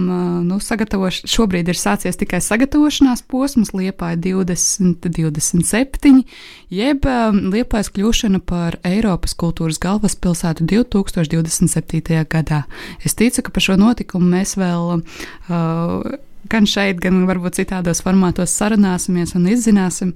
nu, 0.46 0.59
šobrīd 0.61 1.68
ir 1.72 1.79
sācies 1.81 2.16
tikai 2.20 2.40
sagatavošanās 2.44 3.22
posms, 3.27 3.72
Liepāja 3.77 4.16
2027, 4.29 6.22
jeb 6.70 6.99
Liepājas 7.07 7.90
kļūšana 7.96 8.40
par 8.44 8.77
Eiropas 8.85 9.35
kultūras 9.35 9.79
galvaspilsētu 9.83 10.64
2027. 10.68 12.25
gadā. 12.29 12.64
Es 13.05 13.14
ticu, 13.14 13.42
ka 13.42 13.51
par 13.51 13.62
šo 13.64 13.77
notikumu 13.81 14.27
mēs 14.37 14.57
vēl 14.61 15.01
uh, 15.01 16.16
gan 16.50 16.68
šeit, 16.68 17.00
gan 17.02 17.24
varbūt 17.28 17.61
citādos 17.61 18.02
formātos 18.04 18.54
sarunāsimies 18.59 19.35
un 19.38 19.48
izzināsim. 19.50 20.14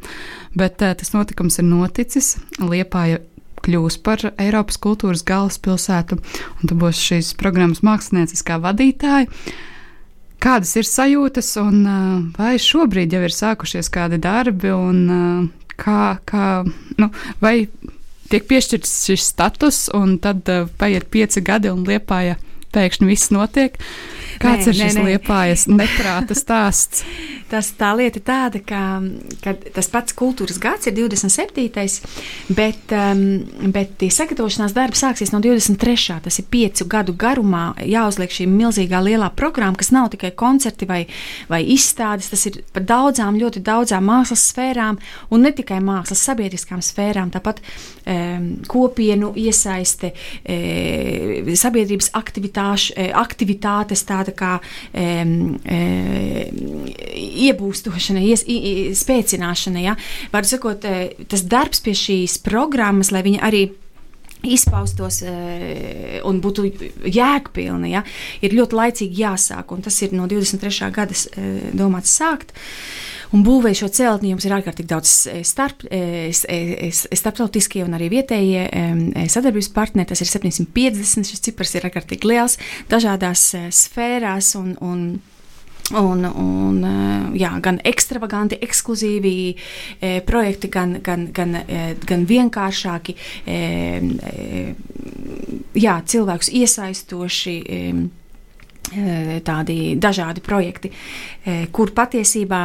Bet 0.58 0.82
uh, 0.84 0.94
tas 0.98 1.14
notikums 1.14 1.60
ir 1.60 1.68
noticis. 1.68 2.36
Liepāja 2.60 3.20
kļūs 3.64 3.98
par 4.04 4.22
Eiropas 4.40 4.78
kultūras 4.80 5.24
galvaspilsētu, 5.26 6.16
un 6.16 6.70
tu 6.70 6.78
būsi 6.78 7.10
šīs 7.10 7.34
programmas 7.40 7.82
mākslinieckā 7.86 8.60
vadītāja. 8.62 9.28
Kādas 10.40 10.72
ir 10.80 10.86
sajūtas, 10.88 11.52
un 11.60 11.80
uh, 11.84 12.12
vai 12.38 12.54
šobrīd 12.56 13.12
jau 13.12 13.24
ir 13.26 13.34
sākušies 13.36 13.92
kādi 13.92 14.20
darbi, 14.22 14.70
un 14.72 15.00
uh, 15.12 15.72
kā, 15.80 16.16
kā, 16.28 16.46
nu, 16.96 17.10
vai 17.44 17.54
tiek 18.30 18.46
piešķirts 18.48 18.94
šis 19.10 19.26
status, 19.34 19.82
un 19.96 20.16
tad 20.22 20.48
uh, 20.48 20.70
paiet 20.80 21.10
pieci 21.12 21.44
gadi, 21.44 21.68
un 21.72 21.84
liepāja 21.84 22.38
pēkšņi 22.72 23.10
viss 23.10 23.32
notiek. 23.34 23.76
Kāds 24.40 24.66
nē, 24.66 24.72
ir 24.72 24.78
šis 24.80 24.98
liepājas 25.04 25.66
neprāta 25.70 26.36
stāsts? 26.38 27.04
tas 27.50 27.70
tā 27.78 27.90
lieta 27.98 28.20
tāda, 28.22 28.60
ka, 28.62 28.80
ka 29.42 29.54
tas 29.74 29.88
pats 29.90 30.14
kultūras 30.16 30.60
gads 30.62 30.86
ir 30.88 30.94
27. 30.96 31.66
bet, 32.54 32.94
um, 32.94 33.22
bet 33.74 33.96
tie 34.00 34.10
sagatavošanās 34.14 34.74
darbi 34.76 34.98
sāksies 34.98 35.32
no 35.34 35.40
23. 35.42 36.20
Tas 36.24 36.38
ir 36.40 36.46
piecu 36.52 36.86
gadu 36.90 37.14
garumā 37.18 37.72
jāuzliek 37.82 38.32
šī 38.34 38.46
milzīgā 38.50 39.00
lielā 39.02 39.30
programma, 39.36 39.78
kas 39.78 39.90
nav 39.94 40.10
tikai 40.14 40.32
koncerti 40.38 40.88
vai, 40.88 41.02
vai 41.50 41.62
izstādes, 41.74 42.30
tas 42.32 42.46
ir 42.50 42.60
par 42.74 42.86
daudzām, 42.86 43.38
ļoti 43.40 43.62
daudzām 43.66 44.06
mākslas 44.06 44.46
sfērām 44.52 45.00
un 45.34 45.46
ne 45.46 45.52
tikai 45.56 45.80
mākslas 45.84 46.22
sabiedriskām 46.30 46.82
sfērām, 46.84 47.32
tāpat 47.34 47.62
um, 47.64 48.50
kopienu 48.70 49.32
iesaiste, 49.38 50.12
e, 50.44 51.56
sabiedrības 51.58 52.12
aktivitātes, 52.20 54.06
tāda 54.06 54.29
kā 54.36 54.56
um, 54.60 55.34
e, 55.64 55.80
iebūstošana, 57.50 58.22
ies, 58.24 58.44
i, 58.46 58.58
spēcināšana. 58.96 59.84
Ja? 59.84 59.96
Var 60.32 60.48
sakot, 60.48 60.84
e, 60.84 61.26
tas 61.30 61.44
darbs 61.48 61.82
pie 61.84 61.96
šīs 61.98 62.40
programmas, 62.44 63.12
lai 63.14 63.24
viņa 63.26 63.44
arī 63.50 63.66
izpaustos 64.46 65.20
e, 65.26 66.20
un 66.26 66.40
būtu 66.42 66.66
jēgpilni, 67.06 67.92
ja, 67.94 68.02
ir 68.44 68.56
ļoti 68.56 68.78
laicīgi 68.78 69.22
jāsāk. 69.22 69.72
Tas 69.84 70.00
ir 70.04 70.16
no 70.16 70.26
23. 70.30 70.90
gada 70.94 71.16
e, 71.16 71.52
domāts 71.76 72.16
sākt. 72.20 72.54
Un 73.30 73.44
būvēja 73.46 73.84
šo 73.84 73.88
celtni 73.94 74.32
jums 74.32 74.42
ir 74.42 74.56
ārkārtīgi 74.56 74.90
daudz 74.90 75.10
starp, 75.46 75.84
starptautiskie 77.14 77.84
un 77.86 77.94
arī 77.94 78.08
vietējie 78.10 78.64
sadarbības 79.30 79.68
partneri. 79.70 80.10
Tas 80.10 80.24
ir 80.24 80.30
750. 80.32 81.30
Šis 81.30 81.44
cipars 81.46 81.76
ir 81.78 81.86
ārkārtīgi 81.86 82.26
liels 82.26 82.58
dažādās 82.90 83.52
sfērās. 83.70 84.56
Un, 84.58 84.74
un 84.82 85.04
Un, 85.90 86.22
un, 86.24 86.84
eh, 86.86 87.38
jā, 87.40 87.50
gan 87.62 87.80
ekstravaganti, 87.82 88.60
ekskluzīvi 88.62 89.34
e, 89.98 90.20
projekti, 90.22 90.70
gan, 90.70 90.94
gan, 91.02 91.26
gan, 91.34 91.56
e, 91.66 91.96
gan 92.06 92.22
vienkāršāki, 92.30 93.16
e, 93.42 93.58
e, 94.30 94.62
jā, 95.74 95.98
cilvēkus 96.06 96.52
iesaistoši. 96.60 97.56
Um, 97.90 98.06
tādi 99.46 99.76
dažādi 100.00 100.42
projekti, 100.44 100.90
kur 101.72 101.92
patiesībā 101.96 102.60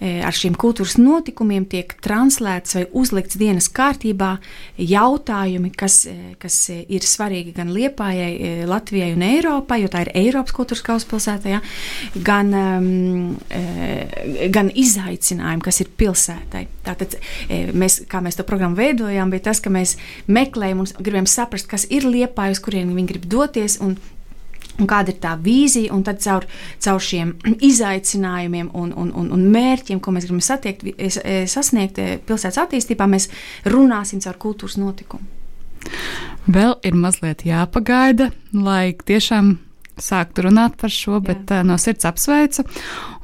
ar 0.00 0.36
šiem 0.36 0.56
kultūras 0.58 0.96
notikumiem 0.98 1.66
tiek 1.68 1.92
translēts 2.02 2.78
vai 2.78 2.84
uzlikts 2.96 3.38
dienas 3.38 3.68
kārtībā 3.72 4.36
jautājumi, 4.80 5.70
kas, 5.76 5.98
kas 6.42 6.58
ir 6.72 7.06
svarīgi 7.06 7.54
gan 7.56 7.70
Liepājai, 7.76 8.64
Latvijai 8.68 9.12
un 9.16 9.26
Eiropai, 9.26 9.82
jo 9.84 9.92
tā 9.92 10.06
ir 10.06 10.12
Eiropas 10.16 10.56
kultūras 10.56 10.84
galvaspilsētā, 10.86 11.56
ja, 11.56 11.60
gan, 12.24 12.50
gan 14.56 14.72
izaicinājumi, 14.72 15.66
kas 15.68 15.82
ir 15.84 15.92
pilsētai. 16.00 16.66
Tātad 16.86 17.18
mēs, 17.76 18.02
kā 18.10 18.24
mēs 18.24 18.40
to 18.40 18.48
programmu 18.48 18.80
veidojām, 18.80 19.32
bija 19.34 19.50
tas, 19.50 19.62
ka 19.62 19.72
mēs 19.74 19.96
meklējam 20.26 20.84
un 20.84 20.92
gribam 20.98 21.30
saprast, 21.30 21.68
kas 21.70 21.86
ir 21.92 22.08
Liepāja, 22.08 22.56
uz 22.56 22.62
kurien 22.64 22.94
viņi 22.96 23.12
grib 23.12 23.26
doties, 23.30 23.80
un 23.84 23.98
un 24.80 24.88
kāda 24.90 25.12
ir 25.12 25.20
tā 25.22 25.34
vīzija, 25.40 25.92
un 25.94 26.04
tad 26.06 26.20
caur, 26.24 26.46
caur 26.82 27.02
šiem 27.02 27.34
izaicinājumiem 27.70 28.70
un, 28.74 28.92
un, 28.96 29.12
un, 29.14 29.30
un 29.36 29.46
mērķiem, 29.54 30.00
ko 30.00 30.14
mēs 30.14 30.28
gribam 30.28 30.44
satiekt, 30.44 30.86
sasniegt 31.50 32.00
eh, 32.02 32.16
pilsētas 32.26 32.62
attīstībā, 32.66 33.08
mēs 33.10 33.30
runāsim 33.68 34.22
caur 34.24 34.40
kultūras 34.42 34.78
notikumu. 34.80 35.34
Vēl 36.50 36.74
ir 36.86 36.96
mazliet 36.98 37.44
jāpagaida, 37.46 38.30
lai 38.54 38.94
tiešām 39.06 39.56
sākt 39.96 40.38
runāt 40.44 40.76
par 40.80 40.92
šo, 40.92 41.20
bet 41.24 41.50
Jā. 41.50 41.62
no 41.66 41.78
sirds 41.80 42.06
apsveicu 42.08 42.66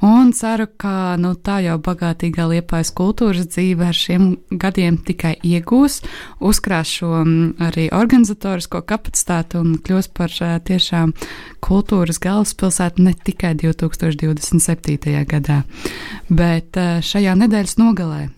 un 0.02 0.32
ceru, 0.34 0.66
ka 0.80 1.14
nu, 1.20 1.34
tā 1.36 1.60
jau 1.64 1.76
bagātīgā 1.82 2.48
liepais 2.50 2.90
kultūras 2.96 3.46
dzīve 3.52 3.86
ar 3.86 3.96
šiem 3.96 4.26
gadiem 4.50 4.98
tikai 5.04 5.34
iegūs, 5.46 6.00
uzkrās 6.40 6.90
šo 6.98 7.22
arī 7.68 7.88
organizatorisko 7.94 8.82
kapacitāti 8.88 9.60
un 9.60 9.76
kļūs 9.84 10.10
par 10.16 10.32
tiešām 10.68 11.14
kultūras 11.62 12.20
galvaspilsētu 12.22 13.06
ne 13.06 13.14
tikai 13.14 13.54
2027. 13.62 15.24
gadā, 15.28 15.62
bet 16.28 16.78
šajā 17.04 17.36
nedēļas 17.44 17.78
nogalē 17.80 18.30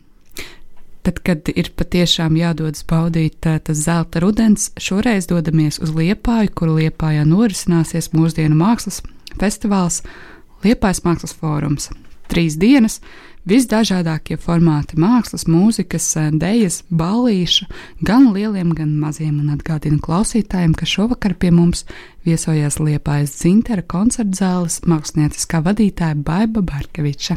Tad, 1.05 1.19
kad 1.21 1.51
ir 1.53 1.69
patiešām 1.77 2.39
jādodas 2.41 2.85
baudīt 2.89 3.45
tas 3.45 3.77
zelta 3.77 4.23
rudens, 4.25 4.71
šoreiz 4.81 5.29
dodamies 5.29 5.77
uz 5.85 5.93
Liepāju, 5.93 6.55
kur 6.57 6.71
Liepājā 6.79 7.27
norisināsies 7.29 8.15
mūsdienu 8.17 8.57
mākslas 8.57 9.03
festivāls 9.37 10.01
Liepājas 10.65 11.03
mākslas 11.05 11.37
fórums. 11.37 11.91
Trīs 12.33 12.57
dienas, 12.57 13.03
visdažādākie 13.45 14.39
formāti 14.41 14.97
mākslas, 14.97 15.45
mūzikas, 15.45 16.07
dēļas, 16.41 16.81
ballīšu, 16.89 17.69
gan 18.01 18.31
lieliem, 18.33 18.73
gan 18.73 18.97
maziem, 18.97 19.43
un 19.43 19.53
atgādinu 19.59 20.01
klausītājiem, 20.01 20.73
ka 20.73 20.89
šovakar 20.89 21.37
pie 21.37 21.53
mums 21.53 21.85
viesojās 22.25 22.81
Liepājas 22.81 23.37
dzintera 23.43 23.85
koncerta 23.85 24.41
zāles 24.41 24.81
mākslinieckā 24.89 25.61
vadītāja 25.69 26.17
Baiba 26.25 26.65
Barkeviča. 26.65 27.37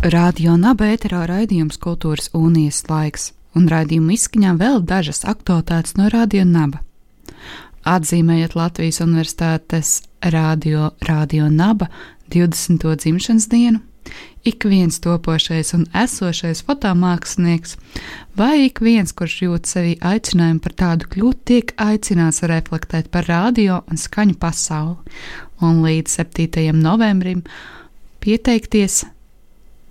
Radio 0.00 0.54
Naba 0.56 0.86
ēterā 0.94 1.26
raidījums 1.28 1.76
Kultūras 1.76 2.30
unijas 2.32 2.78
laiks, 2.88 3.34
un 3.52 3.66
raidījuma 3.68 4.14
izskaņā 4.14 4.54
vēl 4.56 4.78
dažas 4.88 5.26
aktualitātes 5.28 5.92
no 5.98 6.06
Radio 6.08 6.46
Naba. 6.48 6.80
Atzīmējot 7.84 8.56
Latvijas 8.56 9.02
Universitātes 9.04 9.90
radio, 10.24 10.94
radio 11.04 11.50
Naba 11.52 11.90
20. 12.32 12.80
dzimšanas 12.96 13.50
dienu, 13.52 13.82
ik 14.40 14.64
viens 14.64 15.02
topošais 15.04 15.74
un 15.76 15.84
esošais 15.92 16.64
fotomākslinieks, 16.64 17.76
vai 18.40 18.70
ik 18.70 18.80
viens, 18.80 19.12
kurš 19.12 19.36
jūt 19.44 19.68
sevi 19.68 19.94
aicinājumu 20.00 20.64
par 20.64 20.78
tādu 20.80 21.12
kļūt, 21.12 21.44
tiek 21.44 21.76
aicināts 21.76 22.40
reflektēt 22.48 23.12
par 23.12 23.28
radio 23.28 23.82
un 23.84 24.00
skaņu 24.00 24.40
pasauli, 24.40 24.96
un 25.60 25.84
līdz 25.84 26.20
7. 26.24 26.72
novembrim 26.80 27.44
pieteikties 28.24 29.02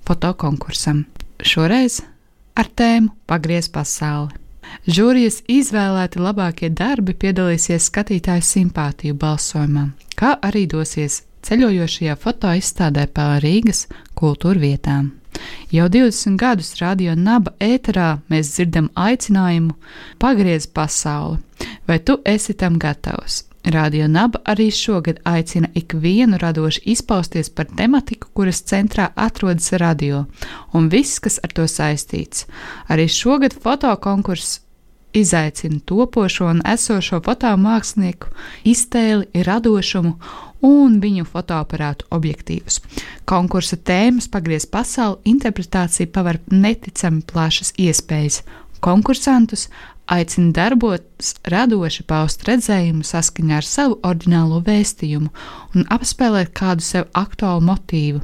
fotokonkursam. 0.09 1.05
Šoreiz 1.39 2.01
ar 2.57 2.67
tēmu 2.67 3.13
Pagriez 3.29 3.69
pasauli. 3.71 4.33
Žūrijas 4.89 5.41
izvēlēti 5.49 6.21
labākie 6.21 6.69
darbi 6.69 7.15
piedalīsies 7.17 7.87
skatītāju 7.89 8.45
simpātiju 8.45 9.17
balsojumā, 9.17 9.85
kā 10.19 10.35
arī 10.45 10.65
dosies 10.69 11.23
ceļojošajā 11.47 12.15
fotoizstādē 12.21 13.07
pār 13.13 13.39
Rīgas 13.43 13.87
kultūra 14.19 14.61
vietām. 14.61 15.11
Jau 15.71 15.87
20 15.89 16.37
gadus 16.41 16.73
radio 16.81 17.15
naba 17.15 17.53
ēterā 17.63 18.09
mēs 18.29 18.53
dzirdam 18.55 18.89
aicinājumu 18.95 19.75
pagriez 20.21 20.67
pasauli, 20.67 21.39
vai 21.87 21.99
tu 22.03 22.19
esi 22.25 22.53
tam 22.53 22.77
gatavs? 22.81 23.48
Radio 23.63 24.07
Naba 24.07 24.39
arī 24.45 24.69
šogad 24.71 25.19
aicina 25.23 25.67
ikvienu 25.75 26.37
radoši 26.37 26.81
izpausties 26.85 27.49
par 27.49 27.67
tematiku, 27.77 28.27
kuras 28.33 28.63
centrā 28.63 29.09
atrodas 29.15 29.73
radio, 29.73 30.25
un 30.73 30.87
viss, 30.89 31.19
kas 31.19 31.39
ar 31.43 31.51
to 31.51 31.67
saistīts. 31.67 32.45
Arī 32.87 33.09
šogad 33.11 33.53
fotokonkurss 33.53 34.61
izaicina 35.13 35.79
topošo 35.85 36.47
un 36.47 36.61
esošo 36.65 37.19
fotomākslinieku 37.25 38.31
iztēli, 38.63 39.43
radošumu 39.45 40.15
un 40.65 40.99
viņu 41.03 41.25
fotoaparātu 41.27 42.07
objektīvus. 42.15 42.79
Konkursa 43.25 43.77
tēmas 43.77 44.29
pagriez 44.31 44.65
pasauli 44.65 45.33
interpretācija 45.33 46.11
paver 46.13 46.39
neticami 46.51 47.23
plašas 47.27 47.73
iespējas. 47.77 48.43
Konkursantus 48.79 49.67
aicina 50.09 50.51
darboties 50.55 51.35
radoši, 51.49 52.03
paust 52.09 52.43
redzējumu 52.47 53.05
saskaņā 53.05 53.59
ar 53.59 53.67
savu 53.67 53.99
oriģinālo 54.05 54.61
vēstījumu 54.65 55.29
un 55.75 55.87
apspēlēt 55.93 56.51
kādu 56.57 56.85
sev 56.85 57.07
aktuālu 57.17 57.65
motīvu. 57.69 58.23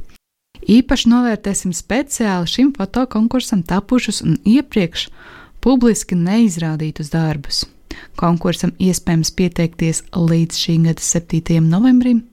Īpaši 0.66 1.10
novērtēsim 1.12 1.74
speciāli 1.76 2.50
šim 2.50 2.72
fotokonkursam 2.74 3.62
tapušus 3.66 4.22
un 4.26 4.34
iepriekš 4.42 5.08
publiski 5.62 6.18
neizrādītus 6.18 7.12
darbus. 7.12 7.64
Konkursam 8.18 8.72
iespējams 8.82 9.30
pieteikties 9.36 10.02
līdz 10.12 10.58
šī 10.58 10.76
gada 10.88 11.04
7. 11.04 11.60
novembrim, 11.64 12.24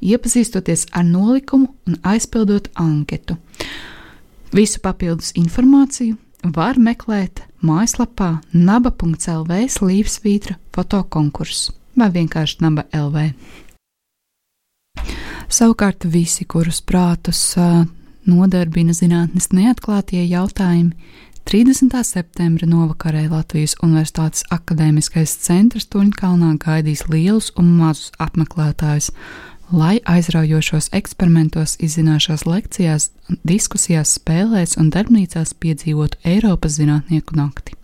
iepazīstoties 0.00 0.86
ar 0.96 1.04
nolikumu 1.08 1.74
un 1.88 1.98
aizpildot 2.06 2.70
anketu. 2.80 3.36
Visu 4.54 4.80
papildus 4.82 5.34
informāciju 5.38 6.16
var 6.56 6.78
meklēt 6.80 7.44
mājaslapā 7.66 8.30
naba.lv 8.52 9.60
slīpsvītra 9.74 10.56
fotokonkurss 10.74 11.70
vai 11.98 12.08
vienkārši 12.14 12.60
naba 12.64 12.86
LV. 12.96 13.30
Savukārt 15.50 16.06
visi, 16.06 16.46
kurus 16.46 16.78
prātus 16.80 17.42
nodarbina 18.28 18.94
zinātnes 18.94 19.50
neatklātie 19.52 20.22
jautājumi, 20.30 20.94
30. 21.50 21.96
septembra 22.06 22.66
novakarē 22.68 23.24
Latvijas 23.30 23.74
Universitātes 23.82 24.44
akadēmiskais 24.54 25.32
centrs 25.42 25.88
Tuņkalnā 25.90 26.52
gaidīs 26.62 27.06
lielus 27.10 27.48
un 27.58 27.72
mazus 27.80 28.12
apmeklētājus 28.22 29.10
lai 29.72 29.98
aizraujošos 30.04 30.90
eksperimentos, 30.96 31.76
izzināšās 31.82 32.46
lekcijās, 32.46 33.10
diskusijās, 33.46 34.16
spēlēs 34.18 34.76
un 34.80 34.90
darbnīcās 34.94 35.54
piedzīvotu 35.62 36.18
Eiropas 36.26 36.78
zinātnieku 36.78 37.38
nakti. 37.38 37.76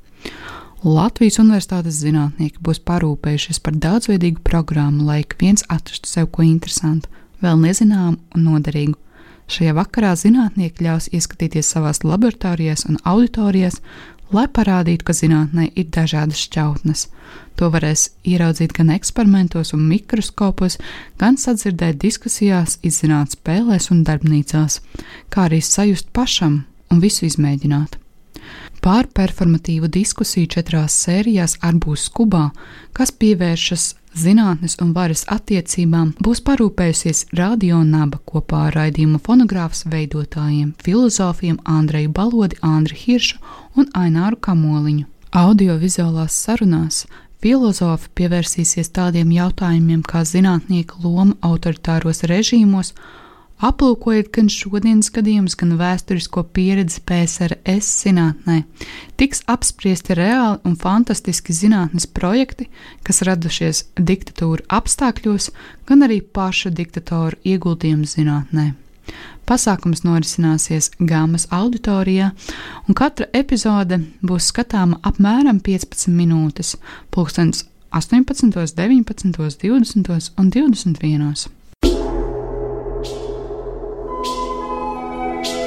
Latvijas 0.87 1.41
Universitātes 1.43 1.99
zinātnieki 2.03 2.61
būs 2.63 2.83
parūpējušies 2.87 3.63
par 3.65 3.79
daudzveidīgu 3.81 4.43
programmu, 4.47 5.07
lai 5.09 5.23
ik 5.25 5.39
viens 5.41 5.65
atrastu 5.73 6.11
sev 6.11 6.29
ko 6.35 6.45
interesantu, 6.47 7.09
vēl 7.43 7.59
nezināmu 7.63 8.19
un 8.37 8.47
noderīgu. 8.47 8.99
Šajā 9.47 9.77
vakarā 9.79 10.13
zinātnieki 10.19 10.83
ļaus 10.83 11.07
ieskatīties 11.15 11.69
savās 11.71 12.03
laboratorijās 12.03 12.85
un 12.91 12.99
auditorijās, 13.07 13.79
lai 14.33 14.47
parādītu, 14.49 15.07
ka 15.07 15.15
zinātnē 15.17 15.71
ir 15.75 15.91
dažādas 15.95 16.41
šķautnes. 16.47 17.07
To 17.57 17.71
varēs 17.73 18.11
ieraudzīt 18.29 18.75
gan 18.77 18.91
eksperimentos 18.95 19.73
un 19.77 19.87
mikroskopos, 19.89 20.79
gan 21.21 21.39
sadzirdēt 21.41 22.01
diskusijās, 22.03 22.79
izzināt 22.83 23.37
spēlēs 23.39 23.91
un 23.95 24.03
darbnīcās, 24.07 24.81
kā 25.33 25.47
arī 25.49 25.63
sajust 25.65 26.13
pašam 26.13 26.65
un 26.91 27.01
visu 27.01 27.27
izmēģināt. 27.27 28.01
Pārperformatīvu 28.85 29.89
diskusiju 29.91 30.51
četrās 30.57 30.95
sērijās 31.05 31.57
Arbūs 31.67 32.07
Kubā, 32.15 32.51
kas 32.95 33.11
pievēršas 33.11 33.87
zinātnes 34.17 34.79
un 34.83 34.93
varas 34.97 35.25
attiecībām, 35.33 36.15
būs 36.23 36.41
parūpējusies 36.47 37.27
Radio 37.37 37.83
Naba 37.85 38.21
kopā 38.31 38.67
ar 38.69 38.79
raidījumu 38.79 39.21
fonogrāfs 39.27 39.85
veidotājiem, 39.93 40.73
filozofiem 40.83 41.59
Andreju 41.65 42.13
Balodi, 42.17 42.61
Andri 42.63 42.97
Hiršu 43.03 43.43
un 43.77 43.91
Aināru 43.93 44.41
Kamoliņu. 44.41 45.07
Audiovizuālās 45.37 46.39
sarunās 46.47 47.05
filozofi 47.43 48.09
pievērsīsies 48.17 48.91
tādiem 48.97 49.35
jautājumiem 49.35 50.03
kā 50.07 50.25
zinātnieka 50.25 51.03
loma 51.05 51.37
autoritāros 51.45 52.25
režīmos, 52.31 52.95
Aplūkojiet 53.57 54.29
gan 54.37 54.51
šodienas 54.53 55.09
gadījumus, 55.15 55.55
gan 55.57 55.79
vēsturisko 55.81 56.43
pieredzi 56.53 57.01
PSRS 57.09 57.89
zinātnē. 58.03 58.59
Tiks 59.17 59.41
apspriesti 59.49 60.17
reāli 60.19 60.61
un 60.69 60.75
fantastiski 60.77 61.57
zinātnes 61.57 62.05
projekti, 62.05 62.69
kas 63.07 63.23
radušies 63.25 63.87
diktatūra 63.97 64.67
apstākļos, 64.77 65.49
gan 65.89 66.05
arī 66.05 66.21
paša 66.21 66.75
diktatora 66.77 67.41
ieguldījums 67.49 68.19
zinātnē. 68.19 68.75
Pasākums 69.49 70.03
norisināsies 70.05 70.91
Gāmas 70.99 71.47
auditorijā, 71.55 72.33
un 72.85 72.99
katra 72.99 73.31
epizode 73.33 74.03
būs 74.21 74.51
skatāma 74.53 75.01
apmēram 75.07 75.63
15 75.65 76.13
minūtes, 76.13 76.75
pulkstens 77.15 77.65
18, 77.95 78.53
19, 78.53 79.33
20 79.33 80.35
un 80.37 80.51
21. 80.51 81.47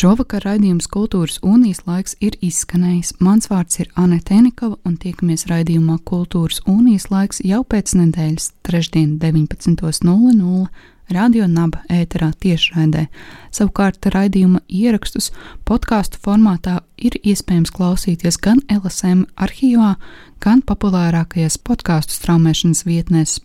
Šovakar 0.00 0.46
raidījums 0.46 0.86
Kultūras 0.88 1.34
unijas 1.44 1.82
laiks 1.84 2.14
ir 2.24 2.38
izskanējis. 2.40 3.10
Mans 3.20 3.50
vārds 3.50 3.82
ir 3.82 3.90
Anete 4.00 4.32
Enikava 4.32 4.78
un 4.88 4.94
tiekamies 4.96 5.44
raidījumā 5.50 5.98
Kultūras 6.08 6.62
unijas 6.64 7.10
laiks 7.12 7.42
jau 7.44 7.58
pēc 7.68 7.92
nedēļas, 7.98 8.46
trešdien 8.64 9.18
19.00 9.20 10.70
Radio 11.12 11.50
Naba 11.50 11.82
ēterā 11.92 12.30
tiešraidē. 12.40 13.10
Savukārt 13.52 14.08
raidījuma 14.14 14.62
ierakstus 14.72 15.34
podkāstu 15.68 16.22
formātā 16.24 16.78
ir 16.96 17.20
iespējams 17.20 17.74
klausīties 17.76 18.40
gan 18.40 18.64
LSM 18.72 19.26
arhīvā, 19.36 19.98
gan 20.40 20.64
populārākajās 20.64 21.60
podkāstu 21.60 22.16
straumēšanas 22.16 22.86
vietnēs 22.88 23.40